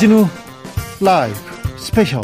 [0.00, 0.26] 주진우
[1.02, 1.36] 라이브
[1.76, 2.22] special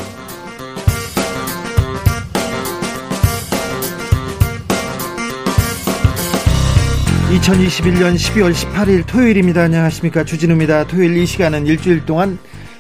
[7.31, 9.63] 2021년 12월 18일 토요일입니다.
[9.65, 10.25] 안녕하십니까.
[10.25, 10.87] 주진우입니다.
[10.87, 12.39] 토요일 이 시간은 일주일 동안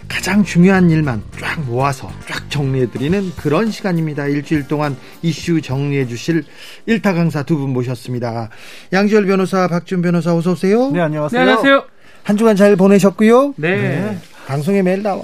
[0.08, 4.26] 가장 중요한 일만 쫙 모아서 쫙 정리해드리는 그런 시간입니다.
[4.28, 6.44] 일주일 동안 이슈 정리해 주실
[6.86, 8.50] 일타 강사 두 분 모셨습니다.
[8.92, 10.90] 양지열 변호사, 박준 변호사 어서 오세요.
[10.92, 11.38] 네, 안녕하세요.
[11.38, 11.84] 네, 안녕하세요.
[12.22, 13.54] 한 주간 잘 보내셨고요.
[13.56, 13.76] 네.
[13.76, 14.18] 네.
[14.46, 15.22] 방송에 매일 나와.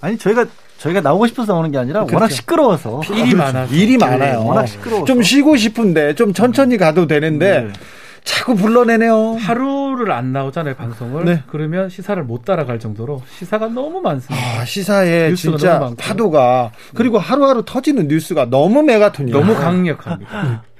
[0.00, 0.46] 아니 저희가
[0.78, 2.14] 저희가 나오고 싶어서 나오는 게 아니라 그렇죠.
[2.16, 3.64] 워낙 시끄러워서 일이 많아.
[3.66, 4.44] 일이 많아요.
[4.44, 5.04] 워낙 시끄러워서.
[5.06, 7.72] 좀 쉬고 싶은데 좀 천천히 가도 되는데 네.
[8.22, 9.36] 자꾸 불러내네요.
[9.40, 11.24] 하루를 안 나오잖아요, 방송을.
[11.24, 11.42] 네.
[11.50, 14.60] 그러면 시사를 못 따라갈 정도로 시사가 너무 많습니다.
[14.60, 15.90] 아, 시사에 진짜.
[15.98, 19.36] 파도가 그리고 하루하루 터지는 뉴스가 너무 메가톤이에요.
[19.36, 20.62] 너무 강력합니다.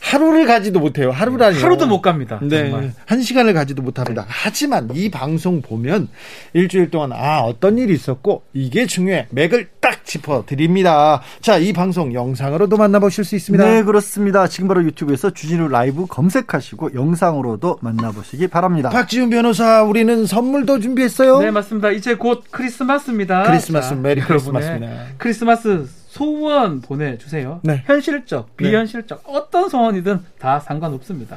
[0.00, 1.10] 하루를 가지도 못해요.
[1.10, 2.40] 하루라니 하루도 못 갑니다.
[2.42, 2.92] 네, 정말.
[3.06, 4.24] 한 시간을 가지도 못합니다.
[4.28, 6.08] 하지만 이 방송 보면
[6.52, 11.20] 일주일 동안 아 어떤 일이 있었고 이게 중요해 맥을 딱 짚어 드립니다.
[11.40, 13.64] 자, 이 방송 영상으로도 만나보실 수 있습니다.
[13.64, 14.48] 네, 그렇습니다.
[14.48, 18.88] 지금 바로 유튜브에서 주진우 라이브 검색하시고 영상으로도 만나보시기 바랍니다.
[18.90, 21.40] 박지훈 변호사, 우리는 선물도 준비했어요.
[21.40, 21.90] 네, 맞습니다.
[21.90, 23.44] 이제 곧 크리스마스입니다.
[23.44, 25.04] 크리스마스, 메리 여러분의 크리스마스입니다.
[25.18, 27.60] 크리스마스 소원 보내주세요.
[27.62, 27.84] 네.
[27.86, 31.36] 현실적, 비현실적, 어떤 소원이든 다 상관없습니다.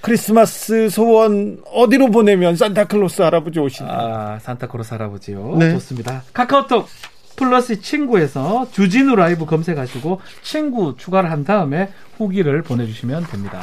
[0.00, 3.92] 크리스마스 소원 어디로 보내면 산타클로스 할아버지 오신다.
[3.92, 5.56] 아, 산타클로스 할아버지요.
[5.58, 5.72] 네.
[5.72, 6.22] 좋습니다.
[6.32, 6.88] 카카오톡
[7.36, 13.60] 플러스 친구에서 주진우 라이브 검색하시고 친구 추가를 한 다음에 후기를 보내주시면 됩니다.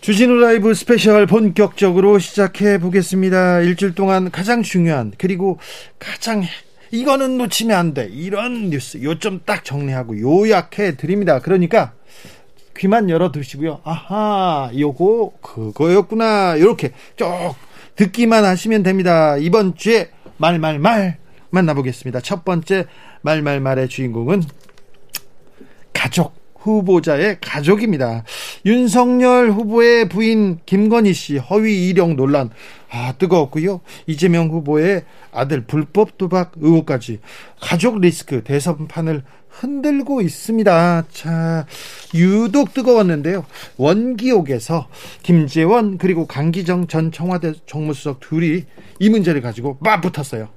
[0.00, 3.60] 주진우 라이브 스페셜 본격적으로 시작해 보겠습니다.
[3.60, 5.58] 일주일 동안 가장 중요한 그리고
[5.98, 6.42] 가장
[6.90, 8.08] 이거는 놓치면 안 돼.
[8.10, 11.40] 이런 뉴스 요점 딱 정리하고 요약해 드립니다.
[11.40, 11.92] 그러니까
[12.76, 13.80] 귀만 열어 두시고요.
[13.84, 16.56] 아하, 요거 그거였구나.
[16.56, 17.26] 이렇게 쭉
[17.96, 19.36] 듣기만 하시면 됩니다.
[19.36, 21.18] 이번 주에 말말말
[21.50, 22.20] 만나보겠습니다.
[22.20, 22.86] 첫 번째
[23.22, 24.42] 말말말의 주인공은
[25.92, 28.24] 가족 후보자의 가족입니다.
[28.64, 32.50] 윤석열 후보의 부인 김건희 씨 허위 이력 논란
[32.90, 33.80] 아 뜨거웠고요.
[34.06, 37.20] 이재명 후보의 아들 불법 도박 의혹까지
[37.60, 41.04] 가족 리스크 대선판을 흔들고 있습니다.
[41.12, 41.66] 자,
[42.14, 43.44] 유독 뜨거웠는데요.
[43.76, 44.88] 원기옥에서
[45.22, 48.64] 김재원 그리고 강기정 전 청와대 정무수석 둘이
[48.98, 50.48] 이 문제를 가지고 맞붙었어요.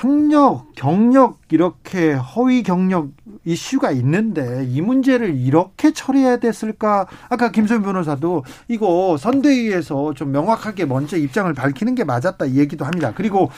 [0.00, 3.08] 학력, 경력 이렇게 허위 경력
[3.44, 7.06] 이슈가 있는데 이 문제를 이렇게 처리해야 됐을까?
[7.28, 13.12] 아까 김소연 변호사도 이거 선대위에서 좀 명확하게 먼저 입장을 밝히는 게 맞았다 이 얘기도 합니다.
[13.14, 13.50] 그리고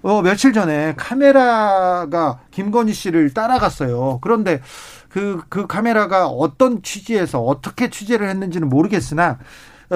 [0.00, 4.20] 어, 며칠 전에 카메라가 김건희 씨를 따라갔어요.
[4.22, 4.62] 그런데
[5.10, 9.38] 그, 그 카메라가 어떤 취지에서 어떻게 취재를 했는지는 모르겠으나 어,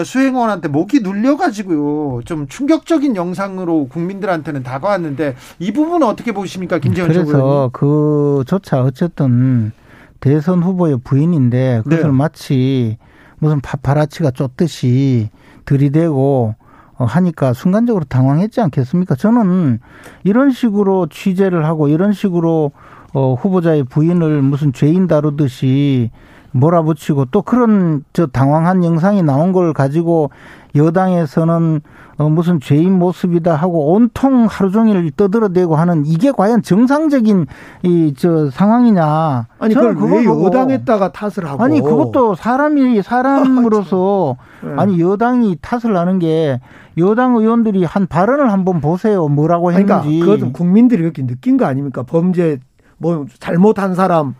[0.05, 2.23] 수행원한테 목이 눌려가지고요.
[2.25, 7.71] 좀 충격적인 영상으로 국민들한테는 다가왔는데 이 부분은 어떻게 보십니까, 김재원 그래서 최고위원님?
[7.73, 9.73] 그조차 어쨌든
[10.21, 12.11] 대선 후보의 부인인데 그것을 네.
[12.11, 12.99] 마치
[13.39, 15.31] 무슨 파파라치가 쫓듯이
[15.65, 16.55] 들이대고
[16.99, 19.17] 어, 하니까 순간적으로 당황했지 않겠습니까?
[19.17, 19.81] 저는
[20.25, 22.73] 이런 식으로 취재를 하고 이런 식으로
[23.13, 26.11] 어, 후보자의 부인을 무슨 죄인 다루듯이
[26.59, 30.31] 몰아붙이고 또 그런 저 당황한 영상이 나온 걸 가지고
[30.75, 31.81] 여당에서는
[32.19, 37.47] 어, 무슨 죄인 모습이다 하고 온통 하루 종일 떠들어대고 하는 이게 과연 정상적인
[37.83, 39.47] 이 저 상황이냐?
[39.59, 44.71] 아니 저는 그걸 왜 여당에다가 탓을 하고 아니 그것도 사람이 사람으로서 네.
[44.77, 46.61] 아니 여당이 탓을 하는 게
[46.99, 49.29] 여당 의원들이 한 발언을 한번 보세요.
[49.29, 50.21] 뭐라고 그러니까 했는지.
[50.21, 52.03] 그것은 국민들이 이렇게 느낀 거 아닙니까?
[52.03, 52.59] 범죄
[52.99, 54.35] 뭐 잘못한 사람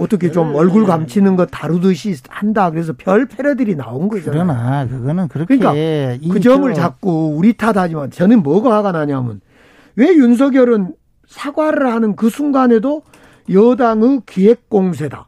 [0.00, 2.70] 어떻게 좀 얼굴 감추는 거 다루듯이 한다.
[2.70, 4.32] 그래서 별 패러들이 나온 거잖아요.
[4.32, 9.40] 그러나 그거는 그렇게 그러니까 이그 점을 저- 자꾸 우리 탓하지만 저는 뭐가 화가 나냐면
[9.96, 10.94] 왜 윤석열은
[11.26, 13.02] 사과를 하는 그 순간에도
[13.52, 15.26] 여당의 기획 공세다.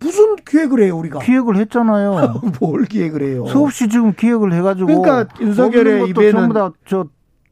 [0.00, 1.18] 무슨 기획을 해요 우리가?
[1.18, 2.40] 기획을 했잖아요.
[2.60, 3.46] 뭘 기획을 해요?
[3.46, 7.06] 수없이 지금 기획을 해가지고 그러니까 윤석열의 입에는- 전부 다 저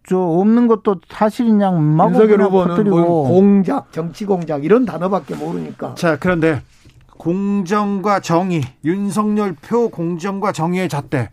[0.08, 5.34] 저 없는 것도 사실인 양 마구 윤석열 후보는 퍼뜨리고 뭐 공작, 정치 공작 이런 단어밖에
[5.34, 5.94] 모르니까.
[5.96, 6.62] 자, 그런데
[7.16, 11.30] 공정과 정의, 윤석열 표 공정과 정의의 잣대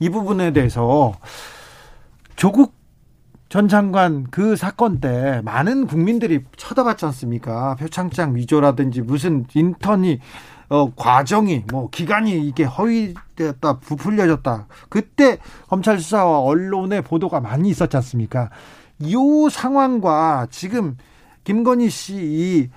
[0.00, 1.14] 이 부분에 대해서
[2.34, 2.74] 조국
[3.48, 7.76] 전 장관 그 사건 때 많은 국민들이 쳐다봤지 않습니까?
[7.76, 10.18] 표창장 위조라든지 무슨 인턴이
[10.68, 14.66] 어 과정이 뭐 기간이 이게 허위되었다 부풀려졌다.
[14.88, 18.50] 그때 검찰 수사와 언론의 보도가 많이 있었지 않습니까?
[18.98, 19.14] 이
[19.50, 20.96] 상황과 지금
[21.44, 22.68] 김건희 씨 이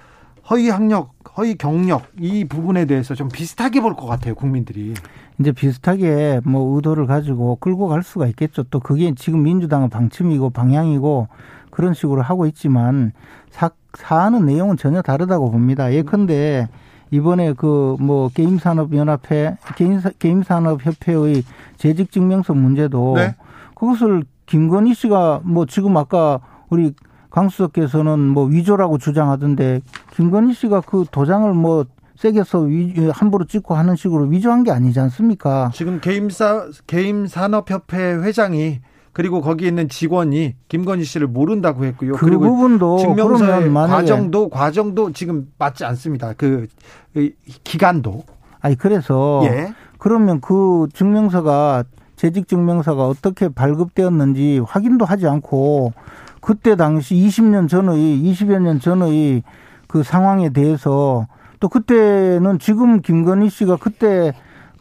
[0.50, 4.96] 허위 학력, 허위 경력 이 부분에 대해서 좀 비슷하게 볼 것 같아요, 국민들이.
[5.40, 8.64] 이제 비슷하게 뭐 의도를 가지고 끌고 갈 수가 있겠죠.
[8.64, 11.28] 또 그게 지금 민주당의 방침이고 방향이고
[11.70, 13.14] 그런 식으로 하고 있지만
[13.52, 15.94] 사, 사안은 내용은 전혀 다르다고 봅니다.
[15.94, 16.68] 예컨대
[17.12, 21.44] 이번에 그 뭐 게임산업연합회 게임 게임산업협회의
[21.78, 23.36] 재직증명서 문제도 네.
[23.76, 26.40] 그것을 김건희 씨가 뭐 지금 아까
[26.70, 26.94] 우리
[27.30, 29.82] 강수석께서는 뭐 위조라고 주장하던데
[30.16, 31.86] 김건희 씨가 그 도장을 뭐
[32.16, 35.72] 세게서 위, 함부로 찍고 하는 식으로 위조한 게 아니지 않습니까?
[35.74, 38.82] 지금 게임사 게임 산업협회 회장이
[39.20, 42.14] 그리고 거기 있는 직원이 김건희 씨를 모른다고 했고요.
[42.14, 46.32] 그 그리고 부분도 증명서의 과정도 과정도 지금 맞지 않습니다.
[46.38, 46.68] 그,
[47.14, 47.32] 그
[47.66, 48.24] 기간도
[48.62, 49.74] 아니 그래서 예.
[49.98, 51.84] 그러면 그 증명서가
[52.16, 55.92] 재직 증명서가 어떻게 발급되었는지 확인도 하지 않고
[56.40, 59.44] 그때 당시 20년 전의 20여 년 전의
[59.90, 61.28] 그 상황에 대해서
[61.60, 64.32] 또 그때는 지금 김건희 씨가 그때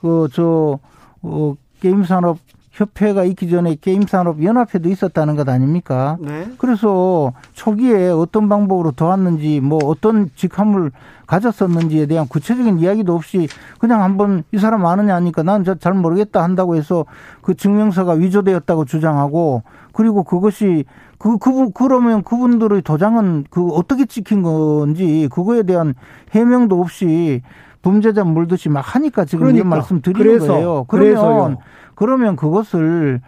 [0.00, 0.78] 그저
[1.22, 2.38] 어, 게임 산업
[2.78, 6.16] 협회가 있기 전에 게임 산업 연합회도 있었다는 것 아닙니까?
[6.20, 6.48] 네.
[6.58, 10.92] 그래서 초기에 어떤 방법으로 도왔는지 뭐 어떤 직함을
[11.26, 13.48] 가졌었는지에 대한 구체적인 이야기도 없이
[13.80, 17.04] 그냥 한번 이 사람 아느냐 하니까 난 잘 모르겠다 한다고 해서
[17.42, 20.84] 그 증명서가 위조되었다고 주장하고 그리고 그것이
[21.18, 25.94] 그, 그, 그러면 그분들의 도장은 그 어떻게 찍힌 건지 그거에 대한
[26.30, 27.42] 해명도 없이
[27.82, 29.58] 범죄자 물듯이 막 하니까 지금 그러니까.
[29.58, 30.84] 이런 말씀 드리는 그래서, 거예요.
[30.88, 31.56] 그래서요.
[31.98, 33.20] 그러면 그것을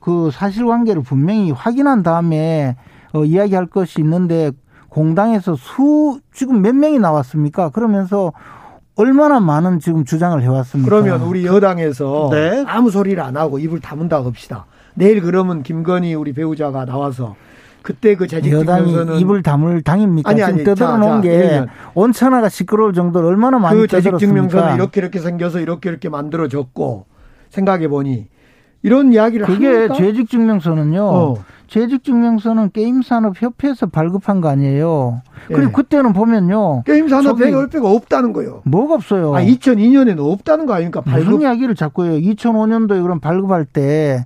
[0.00, 2.76] 그 사실관계를 분명히 확인한 다음에
[3.12, 4.50] 어, 이야기할 것이 있는데
[4.88, 7.68] 공당에서 수 지금 몇 명이 나왔습니까?
[7.68, 8.32] 그러면서
[8.96, 10.90] 얼마나 많은 지금 주장을 해왔습니까?
[10.90, 12.64] 그러면 우리 여당에서 네.
[12.66, 14.66] 아무 소리를 안 하고 입을 다문다 합시다.
[14.94, 17.36] 내일 그러면 김건희 우리 배우자가 나와서
[17.82, 20.30] 그때 그 재직 여당이 증명서는 입을 담을 당입니까?
[20.30, 24.18] 아니, 지금 아니, 떠들어 자, 놓은 자, 게 온천하가 시끄러울 정도로 얼마나 많이 그 재직
[24.18, 24.74] 증명서는?
[24.74, 27.15] 이렇게 이렇게 생겨서 이렇게 이렇게 만들어졌고
[27.50, 28.28] 생각해 보니
[28.82, 29.94] 이런 이야기를 그게 합니까?
[29.94, 31.02] 재직 증명서는요.
[31.02, 31.34] 어.
[31.68, 35.22] 재직 증명서는 게임 산업 협회에서 발급한 거 아니에요.
[35.48, 35.72] 그리고 예.
[35.72, 36.84] 그때는 보면요.
[36.84, 38.62] 게임 산업에 열배가 없다는 거예요.
[38.64, 39.34] 뭐가 없어요.
[39.34, 41.02] 아 2002년에는 없다는 거 아닙니까?
[41.04, 42.20] 무슨 발급 이야기를 자꾸 해요.
[42.20, 44.24] 2005년도에 그럼 발급할 때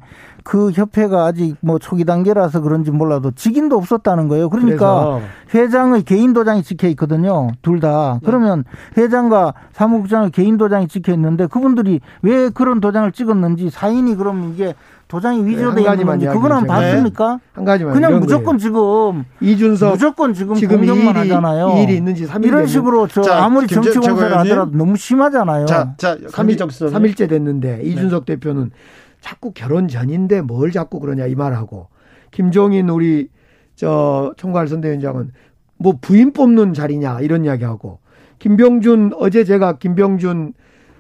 [0.51, 4.51] 그 협회가 아직 뭐 초기 단계라서 그런지 몰라도 직인도 없었다는 거예요.
[4.51, 5.21] 그러니까
[5.55, 7.53] 회장의 개인 도장이 찍혀 있거든요.
[7.63, 8.19] 둘 다.
[8.21, 8.27] 네.
[8.27, 8.65] 그러면
[8.99, 14.75] 회장과 사무국장의 개인 도장이 찍혀 있는데 그분들이 왜 그런 도장을 찍었는지 사인이 그럼 이게
[15.07, 17.39] 도장이 네, 한 위조돼 있는 가지만 건지 그건 한번 제가- 봤습니까?
[17.53, 18.59] 한 가지만 그냥 무조건 거예요.
[18.59, 21.75] 지금 이준석 무조건 지금 지금 공격만 이 일이- 하잖아요.
[21.77, 24.37] 이 일이 있는지 3일 이런 되면- 식으로 저 자, 아무리 정치 공세를.
[24.39, 25.67] 하더라도 너무 심하잖아요.
[25.67, 26.93] 자, 자, 3일, 강기정 수석님.
[27.15, 28.73] 3일째 됐는데 이준석 대표는
[29.21, 31.89] 자꾸 결혼 전인데 뭘 자꾸 그러냐 이 말하고
[32.31, 33.29] 김종인 우리
[33.77, 35.33] 저 총괄 선대위원장은
[35.79, 37.99] 뭐 부인 뽑는 자리냐 이런 이야기하고
[38.39, 40.55] 김병준 어제 제가 김병준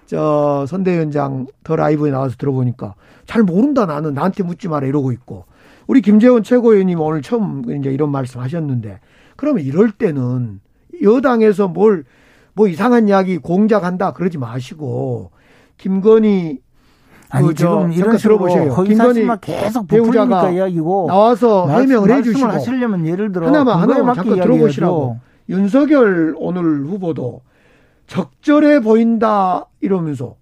[0.06, 2.94] 저 선대위원장 더 라이브에 나와서 들어보니까
[3.26, 5.44] 잘 모른다 나는 나한테 묻지 마라 이러고 있고
[5.86, 9.00] 우리 김재원 최고위원님 오늘 처음 이제 이런 말씀 하셨는데
[9.36, 10.60] 그러면 이럴 때는
[11.02, 12.04] 여당에서 뭘
[12.54, 15.30] 뭐 이상한 이야기 공작한다 그러지 마시고
[15.78, 16.58] 김건희
[17.30, 18.72] 아니 그, 저, 지금 이런 잠깐 식으로 들어보세요.
[18.72, 24.36] 허위사실만 계속 배우자가 부풀리니까 이야기고 나와서 말- 해명을 해주시고 하시려면 예를 들어 하나만 하나만 잠깐
[24.36, 24.52] 이야기해야죠.
[24.52, 25.18] 들어보시라고
[25.48, 27.42] 윤석열 오늘 후보도
[28.06, 30.34] 적절해 보인다 이러면서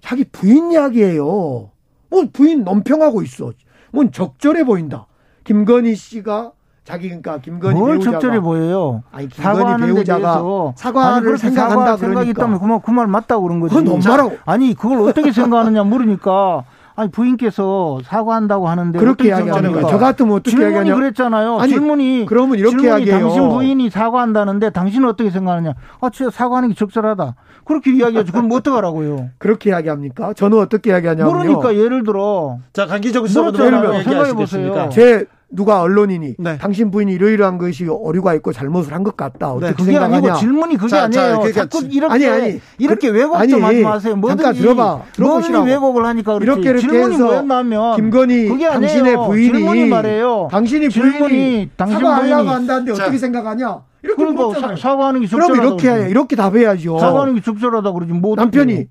[0.00, 1.70] 자기 부인 이야기예요.
[2.10, 3.52] 뭐 부인 논평하고 있어.
[3.92, 5.06] 뭔 적절해 보인다.
[5.44, 6.52] 김건희 씨가
[6.86, 9.02] 자기 그러니까 김건희 뭘 배우자가 적절해 보여요?
[9.10, 13.58] 아니 김건희 배우자가 대해서 사과를 아니, 생각한다 사과할 생각이 그러니까 있다면 그말 그말 맞다고 그런
[13.60, 13.74] 거지.
[13.74, 14.38] 그건 엄마라고.
[14.44, 16.64] 아니 그걸 어떻게 생각하느냐 물으니까
[16.94, 19.62] 아니 부인께서 사과한다고 하는데 그렇게 이야기하는 거야.
[19.62, 19.90] 생각합니까?
[19.90, 20.94] 저 같으면 어떻게 질문이 이야기하냐?
[20.94, 21.58] 그랬잖아요.
[21.58, 23.18] 아니, 질문이 그러면 이렇게 질문이 이야기해요.
[23.18, 25.74] 당신 부인이 사과한다는데 당신은 어떻게 생각하느냐?
[26.00, 27.34] 아, 진짜 사과하는 게 적절하다.
[27.64, 28.30] 그렇게 이야기하지.
[28.32, 29.30] 그럼 뭐 어떡하라고요?
[29.38, 30.32] 그렇게 이야기합니까?
[30.34, 31.36] 저는 어떻게 이야기하냐면요.
[31.36, 33.24] 모르니까 예를 들어 자, 강기정.
[33.30, 33.98] 뭐라고 생각해 보세요.
[33.98, 34.88] 얘기하시겠습니까?
[34.90, 36.58] 제 누가 언론인이 네.
[36.58, 39.52] 당신 부인이 이러이러한 것이 오류가 있고 잘못을 한 것 같다.
[39.52, 40.16] 어떻게 그게 생각하냐?
[40.16, 41.38] 아니고 질문이 그게 자, 자, 아니에요.
[41.38, 42.60] 그러니까 자꾸 지- 이렇게 아니, 아니.
[42.78, 44.16] 이렇게 왜곡 아니, 좀 하지 마세요.
[44.16, 45.02] 뭐든지 잠깐 들어봐.
[45.12, 45.52] 들어보시라고.
[45.52, 46.60] 뭐든지 왜곡을 하니까 그렇지.
[46.62, 48.80] 이렇게 이렇게 질문이 해서 뭐였냐면 김건희 그게 아니에요.
[48.80, 50.48] 당신의 부인이 질문이 말해요.
[50.50, 53.02] 당신이 부인이 당신 사과하려고 부인이- 한다는데 자.
[53.04, 53.80] 어떻게 생각하냐?
[54.02, 54.60] 이렇게 그러니까.
[54.60, 55.62] 사- 사과하는 게 그럼 적절하다.
[55.68, 56.98] 이렇게 해야 이렇게 답해야죠.
[56.98, 58.86] 사과하는 게 적절하다 그러지 뭐 남편이?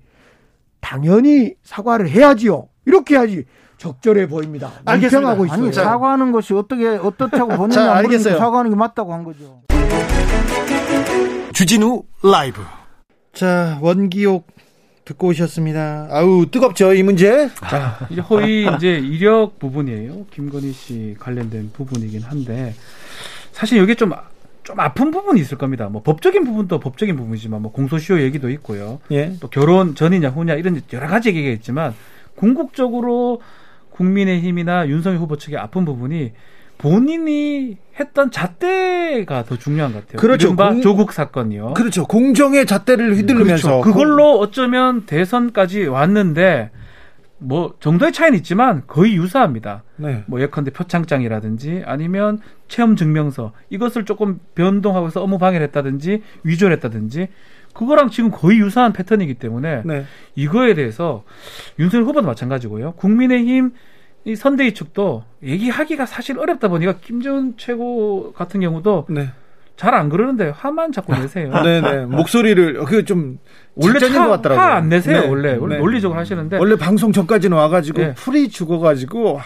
[0.80, 2.68] 당연히 사과를 해야지요.
[2.86, 3.44] 이렇게 해야지
[3.78, 4.70] 적절해 보입니다.
[4.84, 5.18] 알겠습니다.
[5.34, 5.62] 논평하고 있어요.
[5.62, 5.84] 아니 자.
[5.84, 8.38] 사과하는 것이 어떻게 어떻다고 보느냐 알겠어요.
[8.38, 9.62] 사과하는 게 맞다고 한 거죠.
[11.52, 12.62] 주진우 라이브
[13.32, 14.46] 자, 원기옥
[15.04, 16.08] 듣고 오셨습니다.
[16.10, 17.48] 아우, 뜨겁죠, 이 문제?
[17.68, 20.26] 자, 이제 허위 이제 이력 부분이에요.
[20.32, 22.74] 김건희 씨 관련된 부분이긴 한데
[23.52, 24.12] 사실 여기 좀,
[24.64, 25.88] 좀 아픈 부분이 있을 겁니다.
[25.88, 29.00] 뭐 법적인 부분도 법적인 부분이지만 뭐 공소시효 얘기도 있고요.
[29.12, 29.34] 예.
[29.38, 31.94] 또 결혼 전이냐 후냐 이런 여러 가지 얘기가 있지만
[32.34, 33.40] 궁극적으로
[33.96, 36.32] 국민의힘이나 윤석열 후보 측의 아픈 부분이
[36.78, 40.18] 본인이 했던 잣대가 더 중요한 것 같아요.
[40.20, 40.54] 그렇죠.
[40.54, 41.72] 공- 조국 사건이요.
[41.74, 42.06] 그렇죠.
[42.06, 43.82] 공정의 잣대를 휘둘르면서 그렇죠.
[43.82, 46.70] 그걸로 어쩌면 대선까지 왔는데
[47.38, 49.82] 뭐 정도의 차이는 있지만 거의 유사합니다.
[49.96, 50.24] 네.
[50.26, 57.28] 뭐 예컨대 표창장이라든지 아니면 체험 증명서 이것을 조금 변동하고 해서 업무 방해를 했다든지 위조를 했다든지
[57.76, 60.04] 그거랑 지금 거의 유사한 패턴이기 때문에 네.
[60.34, 61.24] 이거에 대해서
[61.78, 62.92] 윤석열 후보도 마찬가지고요.
[62.92, 63.72] 국민의힘
[64.24, 69.28] 이 선대위 측도 얘기하기가 사실 어렵다 보니까 김재원 최고 같은 경우도 네.
[69.76, 71.50] 잘안 그러는데 화만 자꾸 내세요.
[71.62, 72.06] 네, 네.
[72.06, 73.38] 목소리를 그 좀
[73.74, 74.64] 원래 직전인 것 같더라고요.
[74.66, 75.20] 화안 내세요.
[75.20, 75.80] 네, 원래 원래 네.
[75.82, 78.14] 논리적으로 하시는데 원래 방송 전까지는 와가지고 네.
[78.14, 79.42] 풀이 죽어가지고 아,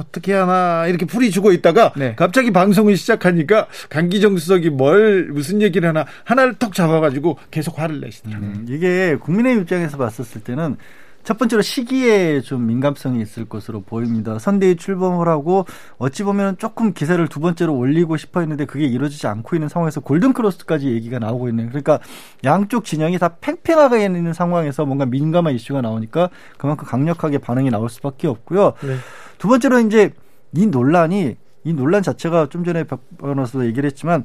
[0.00, 2.14] 어떻게 하나 이렇게 풀이 죽어 있다가 네.
[2.16, 8.48] 갑자기 방송을 시작하니까 강기정 수석이 뭘 무슨 얘기를 하나 하나를 턱 잡아가지고 계속 화를 내시더라고요.
[8.48, 10.76] 음, 이게 국민의 입장에서 봤었을 때는
[11.22, 14.38] 첫 번째로 시기에 좀 민감성이 있을 것으로 보입니다.
[14.38, 15.66] 선대위 출범을 하고
[15.98, 20.88] 어찌 보면 조금 기세를 두 번째로 올리고 싶어 했는데 그게 이루어지지 않고 있는 상황에서 골든크로스까지
[20.88, 22.00] 얘기가 나오고 있는 그러니까
[22.44, 28.26] 양쪽 진영이 다 팽팽하게 있는 상황에서 뭔가 민감한 이슈가 나오니까 그만큼 강력하게 반응이 나올 수밖에
[28.26, 28.72] 없고요.
[28.82, 28.96] 네.
[29.40, 30.12] 두 번째로 이제
[30.54, 34.24] 이 논란이 이 논란 자체가 좀 전에 박 변호사도 얘기를 했지만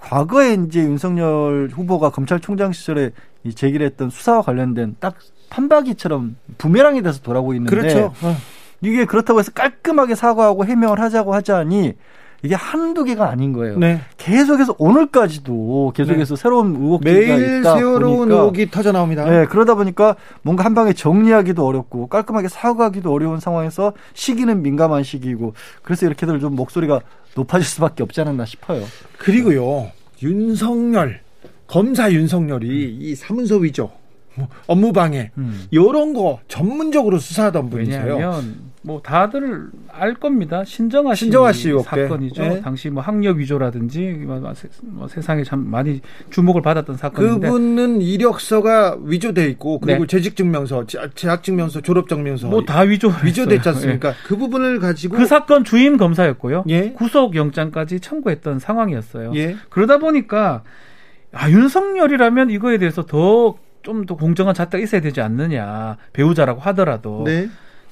[0.00, 3.10] 과거에 이제 윤석열 후보가 검찰총장 시절에
[3.44, 5.16] 이 제기를 했던 수사와 관련된 딱
[5.50, 8.14] 판박이처럼 부메랑이 돼서 돌아오고 있는데 그렇죠.
[8.22, 8.36] 어.
[8.80, 11.94] 이게 그렇다고 해서 깔끔하게 사과하고 해명을 하자고 하자니
[12.42, 13.78] 이게 한두 개가 아닌 거예요.
[13.78, 14.00] 네.
[14.16, 19.24] 계속해서 오늘까지도 계속해서 새로운 의혹들이 매일 있다 새로운 보니까 의혹이 터져 나옵니다.
[19.24, 25.54] 네, 그러다 보니까 뭔가 한 방에 정리하기도 어렵고 깔끔하게 사과하기도 어려운 상황에서 시기는 민감한 시기이고
[25.82, 27.00] 그래서 이렇게들 좀 목소리가
[27.34, 28.82] 높아질 수밖에 없지 않았나 싶어요.
[29.18, 29.90] 그리고요
[30.22, 31.20] 윤석열
[31.66, 33.90] 검사 윤석열이 이 사문서 위조
[34.34, 35.66] 뭐 업무 방해 음.
[35.70, 38.14] 이런 거 전문적으로 수사하던 분이세요.
[38.14, 40.64] 왜냐하면 뭐 다들 알 겁니다.
[40.64, 41.70] 신정아 씨 신정아 씨.
[41.84, 42.42] 사건이죠.
[42.42, 42.60] 네.
[42.62, 48.96] 당시 뭐 학력 위조라든지 뭐 세- 뭐 세상에 참 많이 주목을 받았던 사건인데 그분은 이력서가
[49.02, 50.06] 위조돼 있고 그리고 네.
[50.06, 54.14] 재직 증명서, 재- 재학증명서, 졸업 증명서 뭐 다 위조 위조됐지 않습니까?
[54.26, 56.64] 그 부분을 가지고 그 사건 주임 검사였고요.
[56.70, 56.92] 예.
[56.92, 59.32] 구속 영장까지 청구했던 상황이었어요.
[59.34, 59.56] 예.
[59.68, 60.62] 그러다 보니까
[61.32, 67.48] 아 윤석열이라면 이거에 대해서 더 좀더 공정한 잣대가 있어야 되지 않느냐 배우자라고 하더라도 네.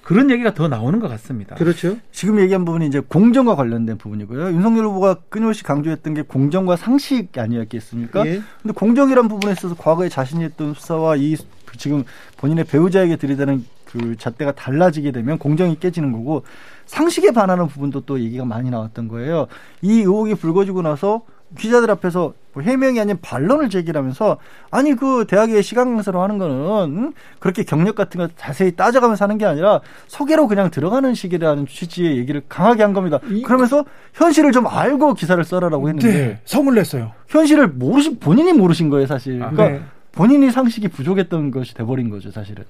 [0.08, 1.54] 그런 얘기가 더 나오는 것 같습니다.
[1.56, 1.98] 그렇죠.
[2.12, 4.52] 지금 얘기한 부분이 이제 공정과 관련된 부분이고요.
[4.52, 8.26] 윤석열 후보가 끊임없이 강조했던 게 공정과 상식 아니었겠습니까?
[8.26, 8.40] 예.
[8.62, 11.36] 근데 공정이란 부분에 있어서 과거에 자신이 했던 수사와 이
[11.76, 12.04] 지금
[12.38, 16.42] 본인의 배우자에게 들이대는 그 잣대가 달라지게 되면 공정이 깨지는 거고
[16.86, 19.46] 상식에 반하는 부분도 또 얘기가 많이 나왔던 거예요.
[19.82, 21.20] 이 의혹이 불거지고 나서
[21.57, 24.38] 기자들 앞에서 뭐 해명이 아닌 반론을 제기하면서
[24.71, 26.55] 아니 그 대학의 시간 강사로 하는 거는
[26.99, 27.12] 응?
[27.38, 32.43] 그렇게 경력 같은 거 자세히 따져가면서 하는 게 아니라 소개로 그냥 들어가는 식이라는 취지의 얘기를
[32.49, 33.19] 강하게 한 겁니다.
[33.31, 36.40] 이- 그러면서 현실을 좀 알고 기사를 써라라고 했는데 네.
[36.45, 37.12] 성을 냈어요.
[37.28, 39.43] 현실을 모르신 본인이 모르신 거예요 사실.
[39.43, 39.85] 아, 그러니까 네.
[40.12, 42.64] 본인이 상식이 부족했던 것이 돼버린 거죠 사실은.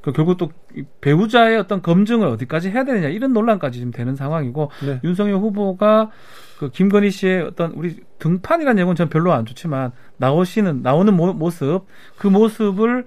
[0.00, 5.00] 그 결국 또이 배우자의 어떤 검증을 어디까지 해야 되느냐 이런 논란까지 지금 되는 상황이고 네.
[5.02, 6.10] 윤석열 후보가
[6.58, 7.96] 그 김건희 씨의 어떤 우리
[8.28, 11.82] 등판이라는 내용은 전 별로 안 좋지만 나오시는 나오는 모, 모습
[12.16, 13.04] 그 모습을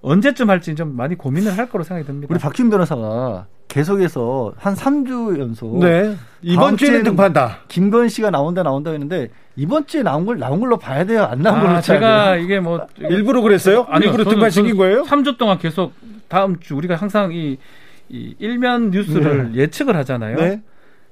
[0.00, 2.28] 언제쯤 할지 좀 많이 고민을 할 거로 생각이 듭니다.
[2.30, 6.16] 우리 박준 변호사가 계속해서 한 3주 연속 네.
[6.42, 7.58] 이번 주에는 등판다.
[7.68, 11.56] 김건 씨가 나온다 나온다 했는데 이번 주에 나온 걸 나온 걸로 봐야 돼요 안 나온
[11.58, 12.44] 걸로 아, 봐야 제가 돼요?
[12.44, 13.84] 이게 뭐 일부러 그랬어요?
[13.88, 15.02] 아니요, 일부러 등판 시킨 저는 거예요?
[15.04, 15.92] 3주 동안 계속
[16.28, 17.58] 다음 주 우리가 항상 이,
[18.08, 20.36] 이 일면 뉴스를 예측을 하잖아요.
[20.36, 20.62] 네.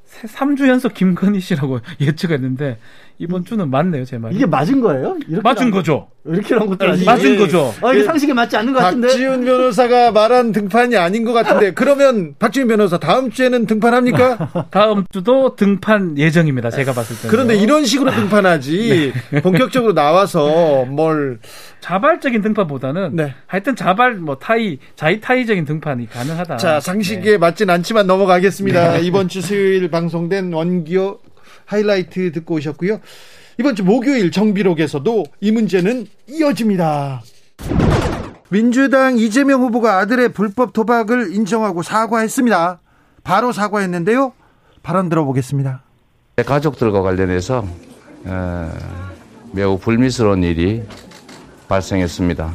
[0.05, 2.79] 세- 3주 연속 김건희 씨라고 예측했는데
[3.23, 4.35] 이번 주는 맞네요, 제 말이.
[4.35, 5.17] 이게 맞은 거예요?
[5.29, 6.09] 이렇게 맞은 거죠.
[6.25, 7.73] 이렇게 나온 것도 아니고 맞은 거죠.
[7.83, 12.35] 아 이게 상식에 맞지 않는 것 같은데 박지훈 변호사가 말한 등판이 아닌 것 같은데 그러면
[12.39, 14.67] 박지훈 변호사 다음 주에는 등판합니까?
[14.71, 16.71] 다음 주도 등판 예정입니다.
[16.71, 17.31] 제가 봤을 때는.
[17.31, 19.13] 그런데 이런 식으로 등판하지
[19.43, 21.39] 본격적으로 나와서 뭘
[21.81, 23.35] 자발적인 등판보다는 네.
[23.47, 26.57] 하여튼 자발 뭐 타이 자의 타의적인 등판이 가능하다.
[26.57, 28.99] 자, 상식에 맞진 않지만 넘어가겠습니다.
[28.99, 31.19] 이번 주 수요일 방송된 원기호
[31.73, 33.01] 하이라이트 듣고 오셨고요.
[33.59, 37.23] 이번 주 목요일 정비록에서도 이 문제는 이어집니다.
[38.49, 42.81] 민주당 이재명 후보가 아들의 불법 도박을 인정하고 사과했습니다.
[43.25, 44.33] 바로 사과했는데요.
[44.83, 45.83] 발언 들어보겠습니다.
[46.37, 47.67] 내 가족들과 관련해서
[48.25, 48.73] 어,
[49.53, 50.83] 매우 불미스러운 일이
[51.69, 52.53] 발생했습니다.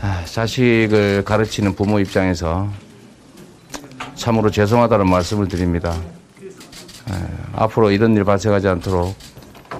[0.00, 2.68] 아, 자식을 가르치는 부모 입장에서
[4.14, 5.94] 참으로 죄송하다는 말씀을 드립니다.
[7.10, 9.14] 어, 앞으로 이런 일 발생하지 않도록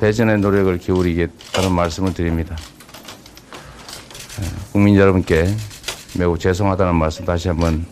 [0.00, 2.56] 대전의 노력을 기울이겠다는 말씀을 드립니다.
[4.38, 5.44] 어, 국민 여러분께
[6.18, 7.84] 매우 죄송하다는 말씀 다시 한번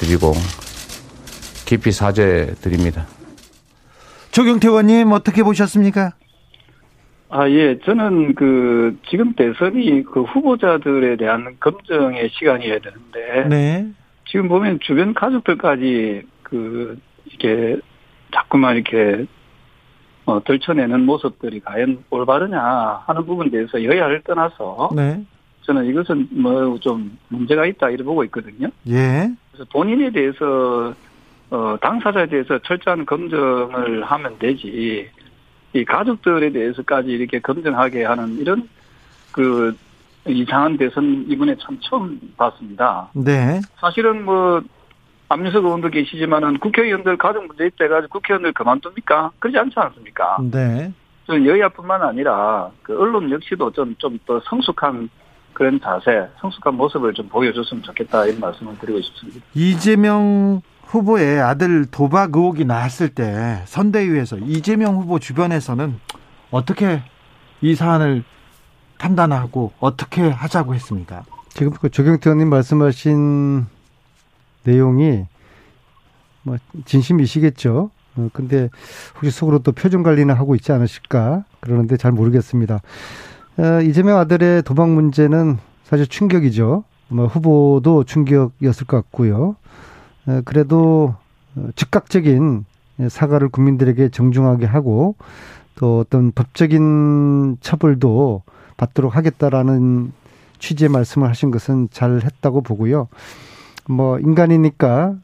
[0.00, 0.32] 드리고
[1.66, 3.06] 깊이 사죄 드립니다.
[4.30, 6.12] 조경태 의원님 어떻게 보셨습니까?
[7.30, 7.78] 아, 예.
[7.84, 13.48] 저는 그, 지금 대선이 그 후보자들에 대한 검증의 시간이어야 되는데.
[13.48, 13.88] 네.
[14.26, 17.80] 지금 보면 주변 가족들까지 그, 이렇게
[18.32, 19.26] 자꾸만 이렇게,
[20.26, 24.90] 어, 들춰내는 모습들이 과연 올바르냐 하는 부분에 대해서 여야를 떠나서.
[24.94, 25.24] 네.
[25.62, 28.68] 저는 이것은 뭐 좀 문제가 있다 이렇게 보고 있거든요.
[28.88, 29.30] 예.
[29.52, 30.94] 그래서 본인에 대해서,
[31.50, 35.08] 어, 당사자에 대해서 철저한 검증을 하면 되지.
[35.74, 38.68] 이 가족들에 대해서까지 이렇게 검증하게 하는 이런
[39.32, 39.76] 그
[40.26, 43.08] 이상한 대선 이번에 참 처음 봤습니다.
[43.14, 43.60] 네.
[43.76, 44.62] 사실은 뭐
[45.28, 49.30] 안민석 의원도 계시지만은 국회의원들 가족 문제 있대가지고 국회의원들 그만둡니까?
[49.38, 50.38] 그러지 않지 않습니까?
[50.50, 50.92] 네.
[51.26, 55.10] 저는 여야뿐만 아니라 그 언론 역시도 좀 좀 더 성숙한
[55.52, 59.40] 그런 자세, 성숙한 모습을 좀 보여줬으면 좋겠다 이런 말씀을 드리고 싶습니다.
[59.54, 65.98] 이재명 후보의 아들 도박 의혹이 나왔을 때 선대위에서 이재명 후보 주변에서는
[66.50, 67.02] 어떻게
[67.60, 68.22] 이 사안을
[68.98, 71.24] 판단하고 어떻게 하자고 했습니까?
[71.50, 73.66] 지금 그 조경태 의원님 말씀하신
[74.68, 75.26] 내용이
[76.42, 77.90] 뭐 진심이시겠죠.
[78.16, 78.68] 어, 근데
[79.16, 82.80] 혹시 속으로 또 표정 관리는 하고 있지 않으실까 그러는데 잘 모르겠습니다.
[83.58, 86.84] 어, 이재명 아들의 도박 문제는 사실 충격이죠.
[87.08, 89.56] 뭐 후보도 충격이었을 것 같고요.
[90.26, 91.14] 어, 그래도
[91.56, 92.64] 어, 즉각적인
[93.08, 95.14] 사과를 국민들에게 정중하게 하고
[95.76, 98.42] 또 어떤 법적인 처벌도
[98.76, 100.12] 받도록 하겠다라는
[100.58, 103.06] 취지의 말씀을 하신 것은 잘 했다고 보고요.
[103.88, 105.14] 뭐 인간이니까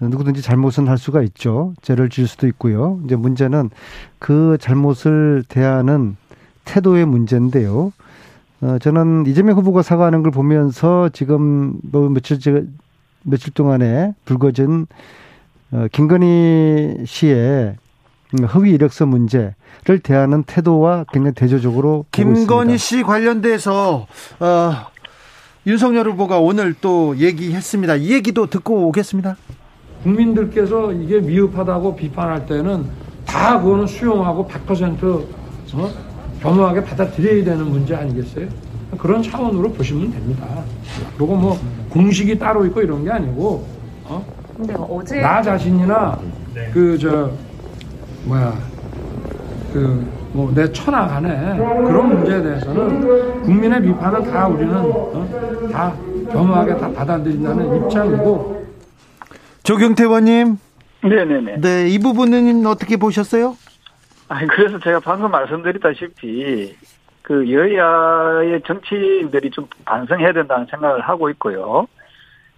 [0.00, 1.74] 누구든지 잘못은 할 수가 있죠.
[1.82, 3.00] 죄를 지을 수도 있고요.
[3.04, 3.70] 이제 문제는
[4.18, 6.16] 그 잘못을 대하는
[6.64, 7.92] 태도의 문제인데요.
[8.60, 12.68] 어, 저는 이재명 후보가 사과하는 걸 보면서 지금 뭐 며칠
[13.24, 14.86] 며칠 동안에 불거진
[15.72, 17.76] 어, 김건희 씨의
[18.54, 24.06] 허위 이력서 문제를 대하는 태도와 굉장히 대조적으로 김건희 씨 관련돼서
[24.40, 24.72] 어,
[25.68, 27.96] 윤석열 후보가 오늘 또 얘기했습니다.
[27.96, 29.36] 이 얘기도 듣고 오겠습니다.
[30.02, 32.86] 국민들께서 이게 미흡하다고 비판할 때는
[33.26, 35.04] 다 그거는 수용하고 100%
[35.74, 35.90] 어?
[36.40, 38.48] 겸허하게 받아들여야 되는 문제 아니겠어요?
[38.96, 40.46] 그런 차원으로 보시면 됩니다.
[41.18, 41.58] 그리고 뭐
[41.90, 43.66] 공식이 따로 있고 이런 게 아니고
[44.04, 44.24] 어?
[44.56, 46.18] 근데 뭐 어제 나 자신이나
[46.72, 47.30] 그 저
[48.24, 48.54] 뭐야
[49.74, 55.68] 그 뭐내 천하간에 그런 문제에 대해서는 국민의 비판은 다 우리는 어?
[55.72, 55.92] 다
[56.30, 58.66] 겸허하게 다 받아들인다는 입장이고
[59.62, 60.58] 조경태 의원님
[61.02, 61.60] 네네네.
[61.60, 63.56] 네, 이 부분은 어떻게 보셨어요?
[64.28, 66.76] 아니, 그래서 제가 방금 말씀드렸다시피,
[67.22, 71.86] 그 여야의 정치인들이 좀 반성해야 된다는 생각을 하고 있고요.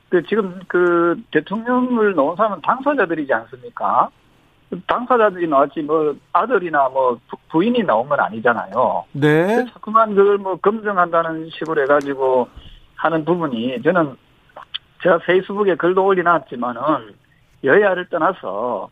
[0.08, 4.10] 그 지금 그 대통령을 넣은 사람은 당사자들이지 않습니까?
[4.86, 7.18] 당사자들이 나왔지 뭐 아들이나 뭐
[7.50, 9.04] 부인이 나온 건 아니잖아요.
[9.12, 9.66] 네.
[9.72, 12.48] 자꾸만 그걸 뭐 검증한다는 식으로 해가지고
[12.96, 14.14] 하는 부분이 저는
[15.02, 16.80] 제가 페이스북에 글도 올려놨지만은
[17.64, 18.88] 여야를 떠나서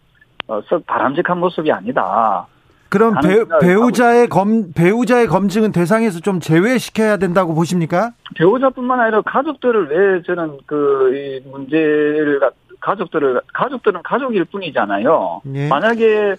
[0.48, 2.46] 어, 썩 바람직한 모습이 아니다.
[2.88, 8.12] 그럼 배, 배우자의 검 배우자의 검증은 대상에서 좀 제외시켜야 된다고 보십니까?
[8.34, 12.40] 배우자뿐만 아니라 가족들을 왜 저는 그 이 문제를
[12.80, 15.42] 가- 가족들을 가족들은 가족일 뿐이잖아요.
[15.54, 15.68] 예.
[15.68, 16.36] 만약에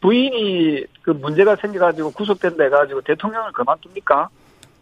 [0.00, 4.28] 부인이 그 문제가 생겨가지고 구속된다 해가지고 대통령을 그만둡니까?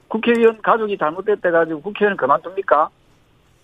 [0.09, 2.89] 국회의원 가족이 잘못됐다 해가지고 국회의원을 그만둡니까?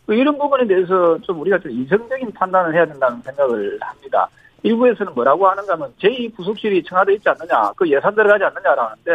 [0.06, 4.28] 뭐 이런 부분에 대해서 좀 우리가 좀 이성적인 판단을 해야 된다는 생각을 합니다.
[4.64, 9.12] 일부에서는 뭐라고 하는가 하면 제2부속실이 청와대에 있지 않느냐, 그 예산 들어가지 않느냐라는데,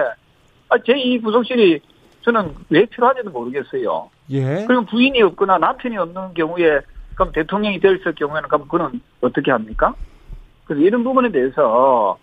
[0.69, 1.79] 아, 제2부속실이
[2.21, 4.09] 저는 왜 필요한지도 모르겠어요.
[4.31, 4.65] 예.
[4.65, 6.81] 그럼 부인이 없거나 남편이 없는 경우에
[7.17, 9.93] 그럼 대통령이 될 경우에는 그럼 그는 어떻게 합니까?
[10.65, 12.17] 그래서 이런 부분에 대해서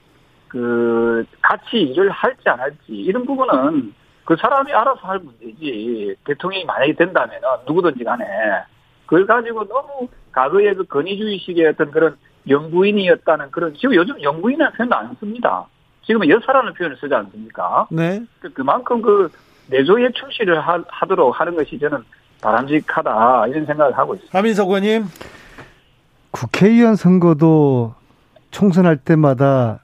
[0.49, 3.93] 그 같이 일을 할지 안 할지 이런 부분은
[4.25, 8.25] 그 사람이 알아서 할 문제지 대통령이 만약에 된다면은 누구든지 간에
[9.05, 12.17] 그걸 가지고 너무 과거의 그 건의주의식의 어떤 그런
[12.49, 15.67] 영부인이었다는 그런 지금 요즘 영부인이라는 표현도 안 씁니다.
[16.07, 17.89] 지금은 여사라는 표현을 쓰지 않습니까?
[17.91, 18.23] 네.
[18.41, 19.31] 그- 그만큼 그
[19.71, 22.05] 내조에 충실을 하, 하도록 하는 것이 저는
[22.45, 24.39] 바람직하다 이런 생각을 하고 있습니다.
[24.39, 25.07] 하민석 의원님.
[26.31, 27.95] 국회의원 선거도
[28.51, 29.81] 총선할 때마다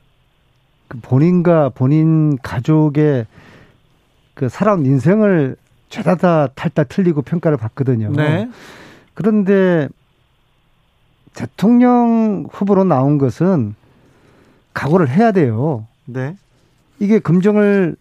[0.88, 3.26] 그 본인과 본인 가족의
[4.34, 5.56] 그 살아온 인생을
[5.88, 8.12] 죄다 탈다 틀리고 평가를 받거든요.
[8.12, 8.48] 네.
[9.14, 9.88] 그런데
[11.34, 13.74] 대통령 후보로 나온 것은
[14.74, 15.86] 각오를 해야 돼요.
[16.04, 16.36] 네.
[16.98, 17.96] 이게 검증을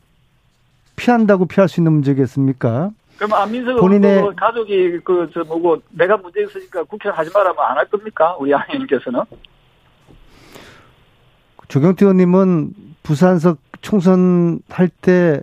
[0.97, 2.91] 피한다고 피할 수 있는 문제겠습니까?
[3.19, 7.77] 그럼 안민석 본인의- 의원도 가족이 그 저 뭐고 내가 문제 있으니까 국회 하지 말라면 안
[7.77, 8.35] 할 겁니까?
[8.39, 9.21] 우리 아님께서는
[11.67, 15.41] 조경태 의원님은 부산석 총선 할 때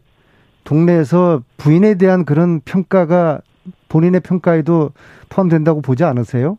[0.64, 3.40] 동네에서 부인에 대한 그런 평가가
[3.88, 4.90] 본인의 평가에도
[5.28, 6.58] 포함된다고 보지 않으세요?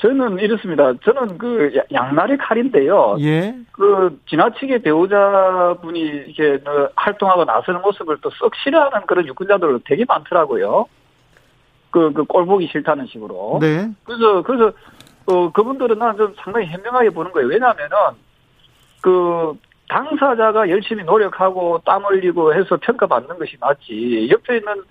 [0.00, 0.92] 저는 이렇습니다.
[1.04, 3.16] 저는 그 야- 양날의 칼인데요.
[3.20, 3.54] 예.
[3.72, 10.86] 그 지나치게 배우자분이 이렇게 어, 활동하고 나서는 모습을 또 썩 싫어하는 그런 유권자들 되게 많더라고요.
[11.90, 13.58] 그, 그, 꼴 보기 싫다는 식으로.
[13.62, 13.88] 네.
[14.04, 14.72] 그래서, 그래서,
[15.26, 17.48] 어, 그분들은 나는 좀 상당히 현명하게 보는 거예요.
[17.48, 17.96] 왜냐면은,
[19.00, 19.54] 그,
[19.88, 24.28] 당사자가 열심히 노력하고 땀 흘리고 해서 평가받는 것이 맞지.
[24.30, 24.82] 옆에 있는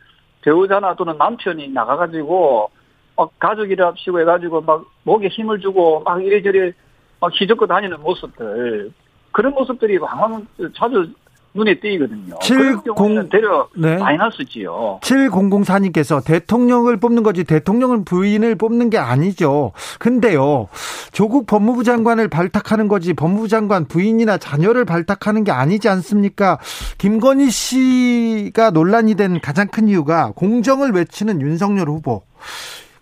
[0.41, 2.71] 배우자나 또는 남편이 나가가지고,
[3.17, 6.71] 막 가족이랍시고 해가지고 막 목에 힘을 주고 막 이래저래
[7.19, 8.91] 막 휘젓고 다니는 모습들.
[9.31, 11.11] 그런 모습들이 왕왕 자주
[11.53, 12.35] 눈에 띄거든요.
[12.39, 13.97] 그런 70 경우에는 되려 네.
[13.97, 14.99] 마이너스지요.
[15.01, 19.71] 7004님께서 대통령을 뽑는 거지 대통령을 부인을 뽑는 게 아니죠.
[19.97, 20.67] 근데요.
[21.11, 26.59] 조국 법무부 장관을 발탁하는 거지 법무부 장관 부인이나 자녀를 발탁하는 게 아니지 않습니까?
[26.99, 32.21] 김건희 씨가 논란이 된 가장 큰 이유가 공정을 외치는 윤석열 후보.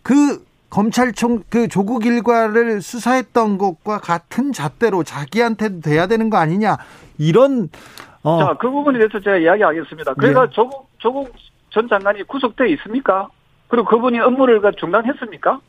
[0.06, 6.78] 그 검찰총 그 조국 일과를 수사했던 것과 같은 잣대로 자기한테도 돼야 되는 거 아니냐.
[7.18, 7.70] 이런
[8.22, 10.14] 어 자, 그 부분에 대해서 제가 이야기하겠습니다.
[10.14, 11.34] 그러니까 조국, 조국
[11.72, 13.30] 전 장관이 구속돼 있습니까?
[13.68, 15.60] 그리고 그분이 업무를 그 중단했습니까?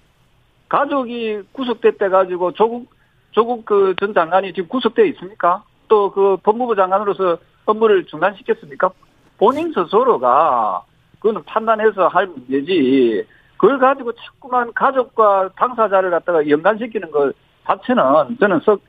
[0.68, 2.90] 가족이 구속됐대 가지고 조국,
[3.30, 5.62] 조국 그 전 장관이 지금 구속돼 있습니까?
[5.88, 8.90] 또 그 법무부 장관으로서 업무를 중단시켰습니까?
[9.38, 10.82] 본인 스스로가
[11.20, 13.24] 그거는 판단해서 할 문제지.
[13.56, 17.32] 그걸 가지고 자꾸만 가족과 당사자를 갖다가 연관시키는 것
[17.66, 18.02] 자체는
[18.40, 18.80] 저는 썩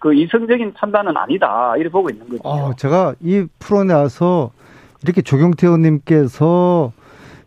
[0.00, 1.74] 그 이성적인 판단은 아니다.
[1.76, 2.40] 이렇게 보고 있는 거죠.
[2.42, 4.50] 어, 제가 이 프로에 나와서
[5.02, 6.90] 이렇게 조경태 의원님께서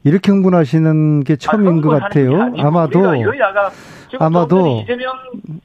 [0.03, 2.29] 이렇게 흥분하시는 게 처음인 것 같아요.
[2.61, 2.99] 아마도-
[4.19, 5.13] 아마도 이재명